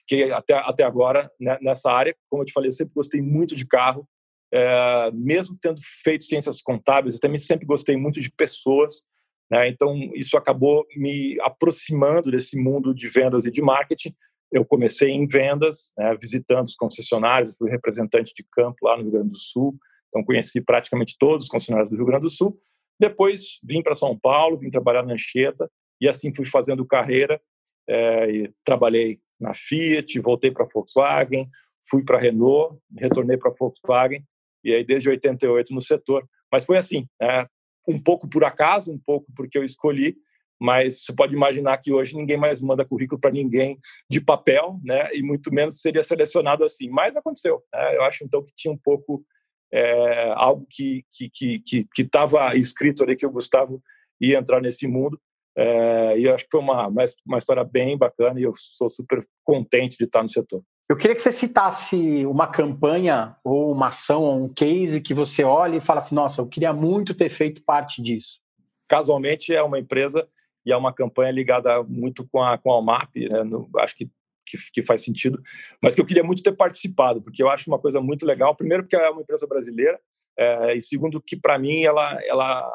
fiquei 0.00 0.30
até, 0.32 0.54
até 0.54 0.84
agora 0.84 1.30
né, 1.40 1.56
nessa 1.62 1.90
área. 1.90 2.14
Como 2.28 2.42
eu 2.42 2.46
te 2.46 2.52
falei, 2.52 2.68
eu 2.68 2.72
sempre 2.72 2.92
gostei 2.92 3.22
muito 3.22 3.54
de 3.54 3.66
carro, 3.66 4.06
é, 4.52 5.10
mesmo 5.12 5.56
tendo 5.60 5.80
feito 6.02 6.24
ciências 6.24 6.60
contábeis, 6.60 7.14
eu 7.14 7.20
também 7.20 7.38
sempre 7.38 7.66
gostei 7.66 7.96
muito 7.96 8.20
de 8.20 8.30
pessoas. 8.30 9.02
Né, 9.50 9.68
então, 9.68 9.96
isso 10.14 10.36
acabou 10.36 10.86
me 10.96 11.38
aproximando 11.40 12.30
desse 12.30 12.60
mundo 12.60 12.94
de 12.94 13.08
vendas 13.08 13.44
e 13.44 13.50
de 13.50 13.62
marketing. 13.62 14.14
Eu 14.50 14.64
comecei 14.64 15.10
em 15.10 15.26
vendas, 15.26 15.92
né, 15.96 16.16
visitando 16.20 16.66
os 16.66 16.74
concessionários, 16.74 17.56
fui 17.56 17.70
representante 17.70 18.32
de 18.34 18.44
campo 18.50 18.78
lá 18.82 18.96
no 18.96 19.04
Rio 19.04 19.12
Grande 19.12 19.30
do 19.30 19.38
Sul, 19.38 19.76
então 20.08 20.24
conheci 20.24 20.60
praticamente 20.60 21.16
todos 21.18 21.46
os 21.46 21.50
concessionários 21.50 21.90
do 21.90 21.96
Rio 21.96 22.06
Grande 22.06 22.24
do 22.24 22.30
Sul. 22.30 22.58
Depois 23.00 23.58
vim 23.64 23.82
para 23.82 23.94
São 23.94 24.18
Paulo, 24.18 24.58
vim 24.58 24.70
trabalhar 24.70 25.02
na 25.02 25.14
Anchieta 25.14 25.70
e 26.00 26.08
assim 26.08 26.34
fui 26.34 26.44
fazendo 26.44 26.84
carreira 26.84 27.40
é, 27.88 28.50
trabalhei 28.64 29.20
na 29.40 29.54
Fiat, 29.54 30.18
voltei 30.20 30.50
para 30.50 30.64
a 30.64 30.68
Volkswagen, 30.72 31.48
fui 31.88 32.04
para 32.04 32.16
a 32.16 32.20
Renault, 32.20 32.78
retornei 32.96 33.36
para 33.36 33.50
a 33.50 33.54
Volkswagen 33.58 34.24
e 34.64 34.74
aí 34.74 34.84
desde 34.84 35.08
88 35.08 35.74
no 35.74 35.80
setor. 35.80 36.26
Mas 36.50 36.64
foi 36.64 36.78
assim, 36.78 37.06
é, 37.20 37.46
um 37.88 38.00
pouco 38.00 38.28
por 38.28 38.44
acaso, 38.44 38.92
um 38.92 38.98
pouco 38.98 39.26
porque 39.34 39.58
eu 39.58 39.64
escolhi, 39.64 40.16
mas 40.60 41.04
você 41.04 41.12
pode 41.12 41.34
imaginar 41.34 41.78
que 41.78 41.92
hoje 41.92 42.14
ninguém 42.14 42.36
mais 42.36 42.60
manda 42.60 42.84
currículo 42.84 43.20
para 43.20 43.32
ninguém 43.32 43.78
de 44.08 44.20
papel, 44.20 44.78
né? 44.84 45.12
E 45.12 45.22
muito 45.22 45.52
menos 45.52 45.80
seria 45.80 46.02
selecionado 46.02 46.64
assim. 46.64 46.88
Mas 46.88 47.16
aconteceu. 47.16 47.62
Né? 47.72 47.96
Eu 47.96 48.02
acho 48.02 48.24
então 48.24 48.44
que 48.44 48.52
tinha 48.56 48.72
um 48.72 48.78
pouco 48.78 49.24
é, 49.72 50.32
algo 50.36 50.66
que 50.70 51.04
que 51.10 51.28
que 51.30 51.84
que 51.92 52.02
estava 52.02 52.54
escrito 52.54 53.02
ali 53.02 53.16
que 53.16 53.26
o 53.26 53.30
Gustavo 53.30 53.82
ia 54.20 54.38
entrar 54.38 54.60
nesse 54.60 54.86
mundo 54.86 55.20
é, 55.56 56.18
e 56.18 56.24
eu 56.24 56.34
acho 56.34 56.44
que 56.44 56.50
foi 56.50 56.60
uma, 56.60 56.88
uma 56.88 57.38
história 57.38 57.64
bem 57.64 57.96
bacana 57.96 58.40
e 58.40 58.42
eu 58.42 58.52
sou 58.54 58.88
super 58.88 59.26
contente 59.44 59.98
de 59.98 60.04
estar 60.04 60.22
no 60.22 60.28
setor. 60.28 60.62
Eu 60.88 60.96
queria 60.96 61.14
que 61.14 61.22
você 61.22 61.32
citasse 61.32 62.26
uma 62.26 62.46
campanha 62.46 63.36
ou 63.44 63.72
uma 63.72 63.88
ação 63.88 64.22
ou 64.22 64.44
um 64.44 64.48
case 64.52 65.00
que 65.00 65.14
você 65.14 65.44
olhe 65.44 65.78
e 65.78 65.80
fala 65.80 66.00
assim, 66.00 66.14
nossa, 66.14 66.40
eu 66.40 66.46
queria 66.46 66.72
muito 66.72 67.14
ter 67.14 67.30
feito 67.30 67.62
parte 67.64 68.02
disso. 68.02 68.40
Casualmente 68.88 69.54
é 69.54 69.62
uma 69.62 69.78
empresa 69.78 70.28
e 70.66 70.72
é 70.72 70.76
uma 70.76 70.92
campanha 70.92 71.32
ligada 71.32 71.82
muito 71.82 72.26
com 72.30 72.42
a, 72.42 72.58
com 72.58 72.70
a 72.70 72.78
OMAP, 72.78 73.28
né? 73.30 73.42
no, 73.42 73.68
acho 73.78 73.96
que, 73.96 74.10
que, 74.46 74.58
que, 74.72 74.82
faz 74.82 75.02
sentido, 75.02 75.40
mas 75.80 75.94
que 75.94 76.00
eu 76.00 76.04
queria 76.04 76.22
muito 76.22 76.42
ter 76.42 76.52
participado, 76.52 77.22
porque 77.22 77.42
eu 77.42 77.48
acho 77.48 77.70
uma 77.70 77.78
coisa 77.78 78.00
muito 78.00 78.26
legal, 78.26 78.54
primeiro 78.54 78.82
porque 78.82 78.96
é 78.96 79.10
uma 79.10 79.22
empresa 79.22 79.46
brasileira, 79.46 79.98
é, 80.36 80.76
e 80.76 80.80
segundo 80.80 81.22
que 81.22 81.36
para 81.36 81.58
mim 81.58 81.82
ela, 81.82 82.18
ela 82.24 82.70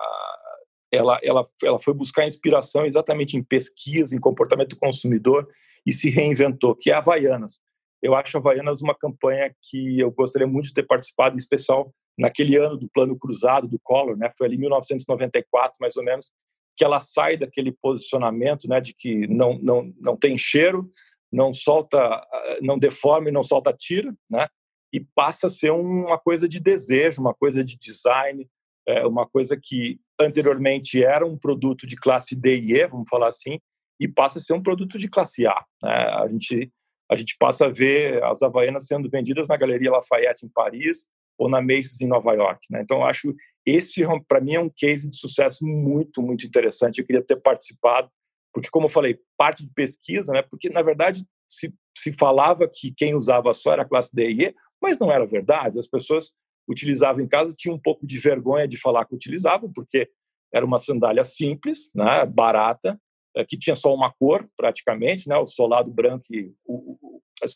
ela, 0.91 1.20
ela, 1.22 1.46
ela 1.63 1.80
foi 1.80 1.93
buscar 1.93 2.26
inspiração 2.26 2.86
exatamente 2.86 3.38
em 3.38 3.43
pesquisa, 3.43 4.15
em 4.15 4.20
comportamento 4.20 4.70
do 4.70 4.78
consumidor 4.78 5.48
e 5.86 5.91
se 5.91 6.10
reinventou, 6.10 6.76
que 6.76 6.89
é 6.89 6.93
a 6.93 7.00
Havaianas. 7.00 7.60
Eu 8.02 8.16
acho 8.16 8.38
a 8.38 8.40
Havaianas 8.40 8.82
uma 8.82 8.96
campanha 8.96 9.54
que 9.62 10.00
eu 10.00 10.12
gostaria 10.12 10.48
muito 10.48 10.68
de 10.68 10.74
ter 10.74 10.84
participado, 10.84 11.36
em 11.36 11.40
especial 11.40 11.94
naquele 12.18 12.56
ano 12.58 12.78
do 12.78 12.90
Plano 12.90 13.18
Cruzado, 13.18 13.68
do 13.68 13.80
Collor, 13.84 14.18
né? 14.18 14.32
foi 14.38 14.48
ali 14.48 14.56
em 14.56 14.60
1994, 14.60 15.78
mais 15.80 15.96
ou 15.96 16.04
menos, 16.04 16.32
que 16.76 16.84
ela 16.84 17.00
sai 17.00 17.38
daquele 17.38 17.72
posicionamento 17.72 18.68
né, 18.68 18.80
de 18.80 18.94
que 18.94 19.28
não, 19.28 19.58
não, 19.60 19.94
não 20.00 20.16
tem 20.16 20.38
cheiro, 20.38 20.90
não 21.32 21.54
solta, 21.54 22.26
não 22.62 22.78
deforma 22.78 23.30
e 23.30 23.32
não 23.32 23.44
solta 23.44 23.74
tiro, 23.74 24.16
né? 24.30 24.48
e 24.94 25.00
passa 25.16 25.48
a 25.48 25.50
ser 25.50 25.72
uma 25.72 26.18
coisa 26.18 26.48
de 26.48 26.60
desejo, 26.60 27.22
uma 27.22 27.34
coisa 27.34 27.64
de 27.64 27.78
design, 27.78 28.48
é 28.88 29.06
uma 29.06 29.28
coisa 29.28 29.60
que 29.62 30.00
anteriormente 30.20 31.04
era 31.04 31.26
um 31.26 31.38
produto 31.38 31.86
de 31.86 31.96
classe 31.96 32.36
D 32.36 32.58
e 32.58 32.74
E, 32.74 32.88
vamos 32.88 33.10
falar 33.10 33.28
assim, 33.28 33.60
e 34.00 34.08
passa 34.08 34.40
a 34.40 34.42
ser 34.42 34.54
um 34.54 34.64
produto 34.64 34.98
de 34.98 35.10
classe 35.10 35.46
A. 35.46 35.66
Né? 35.84 35.92
A, 35.92 36.28
gente, 36.30 36.72
a 37.10 37.15
gente 37.15 37.36
passa 37.39 37.65
a 37.65 37.70
ver 37.70 38.24
as 38.24 38.41
Havaianas 38.41 38.86
sendo 38.86 39.10
vendidas 39.10 39.48
na 39.48 39.58
Galeria 39.58 39.91
Lafayette 39.91 40.46
em 40.46 40.50
Paris 40.50 41.06
ou 41.38 41.50
na 41.50 41.62
Macy's 41.62 42.02
em 42.02 42.08
Nova 42.08 42.34
York. 42.34 42.65
Né? 42.70 42.82
Então, 42.82 43.06
acho 43.06 43.34
esse, 43.65 44.02
para 44.28 44.41
mim, 44.41 44.56
é 44.56 44.60
um 44.60 44.70
case 44.70 45.10
de 45.10 45.17
sucesso 45.17 45.65
muito, 45.65 46.22
muito 46.22 46.46
interessante. 46.46 47.00
Eu 47.00 47.06
queria 47.06 47.22
ter 47.22 47.36
participado, 47.36 48.10
porque, 48.54 48.70
como 48.70 48.86
eu 48.86 48.89
falei, 48.89 49.20
parte 49.38 49.65
de 49.65 49.74
pesquisa, 49.74 50.32
né? 50.32 50.41
porque, 50.41 50.70
na 50.70 50.82
verdade, 50.82 51.24
se, 51.50 51.74
se 51.98 52.13
falava 52.13 52.70
que 52.74 52.93
quem 52.96 53.13
usava 53.13 53.54
só 53.54 53.74
era 53.74 53.84
a 53.84 53.88
classe 53.88 54.15
D 54.15 54.30
e 54.30 54.46
E, 54.46 54.56
mas 54.82 54.98
não 55.00 55.12
era 55.12 55.26
verdade. 55.26 55.80
As 55.80 55.88
pessoas 55.88 56.32
utilizava 56.67 57.22
em 57.22 57.28
casa, 57.28 57.54
tinha 57.56 57.74
um 57.74 57.80
pouco 57.80 58.06
de 58.06 58.17
vergonha 58.20 58.67
de 58.67 58.78
falar 58.78 59.06
que 59.06 59.15
utilizavam, 59.15 59.72
porque 59.72 60.10
era 60.54 60.65
uma 60.65 60.78
sandália 60.78 61.24
simples, 61.24 61.91
né, 61.93 62.26
barata, 62.26 63.00
que 63.45 63.58
tinha 63.58 63.76
só 63.76 63.93
uma 63.93 64.13
cor, 64.13 64.47
praticamente, 64.56 65.28
né, 65.28 65.38
o 65.38 65.47
solado 65.47 65.91
branco 65.91 66.26
e 66.32 66.54
o, 66.65 66.97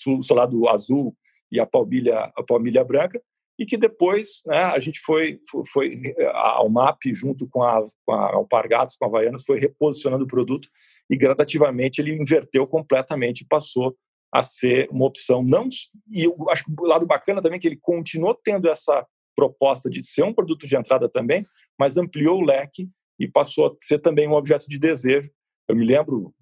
o 0.07 0.23
solado 0.23 0.67
azul 0.67 1.15
e 1.51 1.59
a 1.59 1.65
palmilha, 1.65 2.31
a 2.35 2.43
palmilha 2.43 2.83
branca, 2.83 3.21
e 3.59 3.65
que 3.65 3.77
depois 3.77 4.41
né, 4.45 4.57
a 4.57 4.79
gente 4.79 4.99
foi, 4.99 5.39
foi 5.71 6.15
a 6.33 6.57
Almap, 6.57 6.97
junto 7.13 7.47
com 7.47 7.61
a, 7.61 7.83
com 8.05 8.13
a 8.13 8.33
Alpargatas, 8.33 8.95
com 8.95 9.05
a 9.05 9.07
Havaianas, 9.07 9.43
foi 9.43 9.59
reposicionando 9.59 10.23
o 10.23 10.27
produto 10.27 10.67
e 11.09 11.15
gradativamente 11.15 12.01
ele 12.01 12.13
inverteu 12.13 12.65
completamente 12.65 13.41
e 13.41 13.47
passou 13.47 13.95
a 14.33 14.41
ser 14.41 14.89
uma 14.89 15.05
opção. 15.05 15.43
Não, 15.43 15.67
e 16.09 16.23
eu 16.23 16.35
acho 16.49 16.63
que 16.63 16.71
o 16.75 16.85
lado 16.85 17.05
bacana 17.05 17.41
também 17.41 17.57
é 17.57 17.59
que 17.59 17.67
ele 17.67 17.79
continuou 17.79 18.33
tendo 18.43 18.67
essa 18.67 19.05
proposta 19.35 19.89
de 19.89 20.03
ser 20.03 20.23
um 20.23 20.33
produto 20.33 20.65
de 20.65 20.75
entrada 20.75 21.07
também, 21.07 21.45
mas 21.77 21.97
ampliou 21.97 22.39
o 22.39 22.45
leque 22.45 22.89
e 23.19 23.27
passou 23.27 23.67
a 23.67 23.75
ser 23.79 23.99
também 23.99 24.27
um 24.27 24.33
objeto 24.33 24.65
de 24.67 24.79
desejo. 24.79 25.29
Eu 25.71 25.75
me 25.75 25.85
lembro 25.85 26.33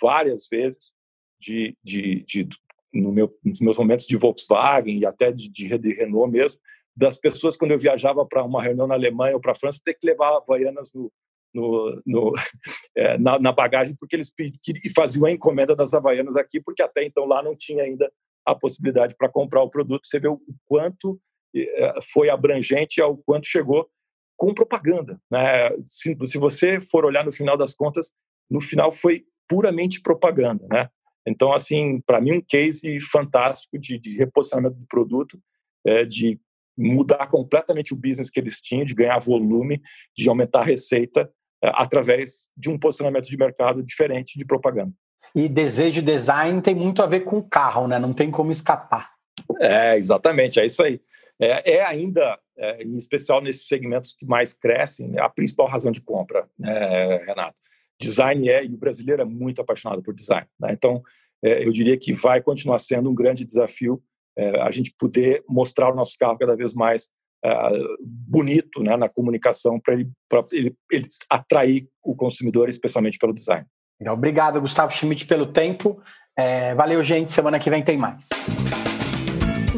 várias 0.00 0.48
vezes 0.50 0.94
de, 1.38 1.76
de, 1.84 2.24
de 2.26 2.48
no 2.92 3.12
meu, 3.12 3.32
nos 3.44 3.60
meus 3.60 3.76
momentos 3.76 4.06
de 4.06 4.16
Volkswagen 4.16 4.98
e 4.98 5.06
até 5.06 5.30
de, 5.30 5.50
de, 5.50 5.68
Renault 5.68 6.32
mesmo, 6.32 6.58
das 6.96 7.18
pessoas 7.18 7.56
quando 7.56 7.72
eu 7.72 7.78
viajava 7.78 8.24
para 8.26 8.42
uma 8.42 8.62
reunião 8.62 8.86
na 8.86 8.94
Alemanha 8.94 9.34
ou 9.34 9.40
para 9.40 9.52
a 9.52 9.54
França 9.54 9.78
ter 9.84 9.94
que 9.94 10.06
levar 10.06 10.36
Havaianas 10.36 10.90
no, 10.94 11.12
no, 11.54 12.02
no 12.06 12.32
é, 12.96 13.18
na, 13.18 13.38
na, 13.38 13.52
bagagem, 13.52 13.94
porque 13.94 14.16
eles 14.16 14.32
faziam 14.96 15.26
a 15.26 15.32
encomenda 15.32 15.76
das 15.76 15.92
Havaianas 15.92 16.36
aqui, 16.36 16.58
porque 16.58 16.82
até 16.82 17.04
então 17.04 17.26
lá 17.26 17.42
não 17.42 17.54
tinha 17.54 17.84
ainda 17.84 18.10
a 18.44 18.54
possibilidade 18.54 19.14
para 19.16 19.28
comprar 19.28 19.62
o 19.62 19.70
produto. 19.70 20.06
Você 20.06 20.18
vê 20.18 20.28
o 20.28 20.40
quanto 20.64 21.20
é, 21.54 21.94
foi 22.10 22.30
abrangente 22.30 23.02
ao 23.02 23.18
quanto 23.18 23.46
chegou 23.46 23.86
com 24.34 24.54
propaganda. 24.54 25.20
Né? 25.30 25.70
Se, 25.86 26.16
se 26.24 26.38
você 26.38 26.80
for 26.80 27.04
olhar 27.04 27.24
no 27.24 27.32
final 27.32 27.56
das 27.56 27.74
contas, 27.74 28.12
no 28.50 28.60
final 28.60 28.90
foi 28.90 29.24
puramente 29.48 30.00
propaganda. 30.00 30.66
Né? 30.70 30.88
Então, 31.26 31.52
assim, 31.52 32.00
para 32.06 32.20
mim, 32.20 32.32
um 32.32 32.40
case 32.40 33.00
fantástico 33.00 33.78
de, 33.78 33.98
de 33.98 34.16
reposicionamento 34.16 34.76
do 34.76 34.86
produto, 34.86 35.38
é, 35.86 36.04
de 36.04 36.40
mudar 36.76 37.26
completamente 37.26 37.92
o 37.92 37.96
business 37.96 38.30
que 38.30 38.38
eles 38.38 38.60
tinham, 38.60 38.84
de 38.84 38.94
ganhar 38.94 39.18
volume, 39.18 39.82
de 40.16 40.28
aumentar 40.28 40.60
a 40.60 40.64
receita 40.64 41.30
é, 41.62 41.70
através 41.74 42.50
de 42.56 42.70
um 42.70 42.78
posicionamento 42.78 43.28
de 43.28 43.36
mercado 43.36 43.82
diferente 43.82 44.38
de 44.38 44.44
propaganda. 44.44 44.92
E 45.34 45.48
desejo 45.48 46.00
design 46.00 46.62
tem 46.62 46.74
muito 46.74 47.02
a 47.02 47.06
ver 47.06 47.20
com 47.20 47.42
carro, 47.42 47.86
né? 47.86 47.98
Não 47.98 48.14
tem 48.14 48.30
como 48.30 48.52
escapar. 48.52 49.10
É, 49.60 49.96
exatamente, 49.96 50.60
é 50.60 50.66
isso 50.66 50.82
aí. 50.82 51.00
É, 51.40 51.76
é 51.76 51.84
ainda, 51.84 52.38
é, 52.56 52.82
em 52.82 52.96
especial 52.96 53.40
nesses 53.40 53.66
segmentos 53.66 54.14
que 54.14 54.26
mais 54.26 54.52
crescem, 54.54 55.18
a 55.18 55.28
principal 55.28 55.66
razão 55.66 55.92
de 55.92 56.00
compra, 56.00 56.48
né, 56.58 57.18
Renato. 57.24 57.58
Design 58.00 58.48
é, 58.48 58.64
e 58.64 58.72
o 58.72 58.78
brasileiro 58.78 59.22
é 59.22 59.24
muito 59.24 59.60
apaixonado 59.60 60.02
por 60.02 60.14
design. 60.14 60.46
Né? 60.58 60.70
Então, 60.72 61.02
é, 61.42 61.66
eu 61.66 61.72
diria 61.72 61.96
que 61.96 62.12
vai 62.12 62.40
continuar 62.40 62.78
sendo 62.78 63.10
um 63.10 63.14
grande 63.14 63.44
desafio 63.44 64.02
é, 64.36 64.60
a 64.60 64.70
gente 64.70 64.94
poder 64.96 65.42
mostrar 65.48 65.90
o 65.90 65.96
nosso 65.96 66.16
carro 66.16 66.38
cada 66.38 66.54
vez 66.54 66.72
mais 66.72 67.08
uh, 67.44 67.96
bonito 68.00 68.80
né, 68.82 68.96
na 68.96 69.08
comunicação 69.08 69.80
para 69.80 69.94
ele, 69.94 70.08
ele, 70.52 70.76
ele, 70.92 71.06
atrair 71.28 71.88
o 72.04 72.14
consumidor, 72.14 72.68
especialmente 72.68 73.18
pelo 73.18 73.34
design. 73.34 73.66
Obrigado, 74.08 74.60
Gustavo 74.60 74.92
Schmidt, 74.92 75.26
pelo 75.26 75.46
tempo. 75.46 76.00
É, 76.38 76.72
valeu, 76.76 77.02
gente. 77.02 77.32
Semana 77.32 77.58
que 77.58 77.68
vem 77.68 77.82
tem 77.82 77.98
mais. 77.98 78.28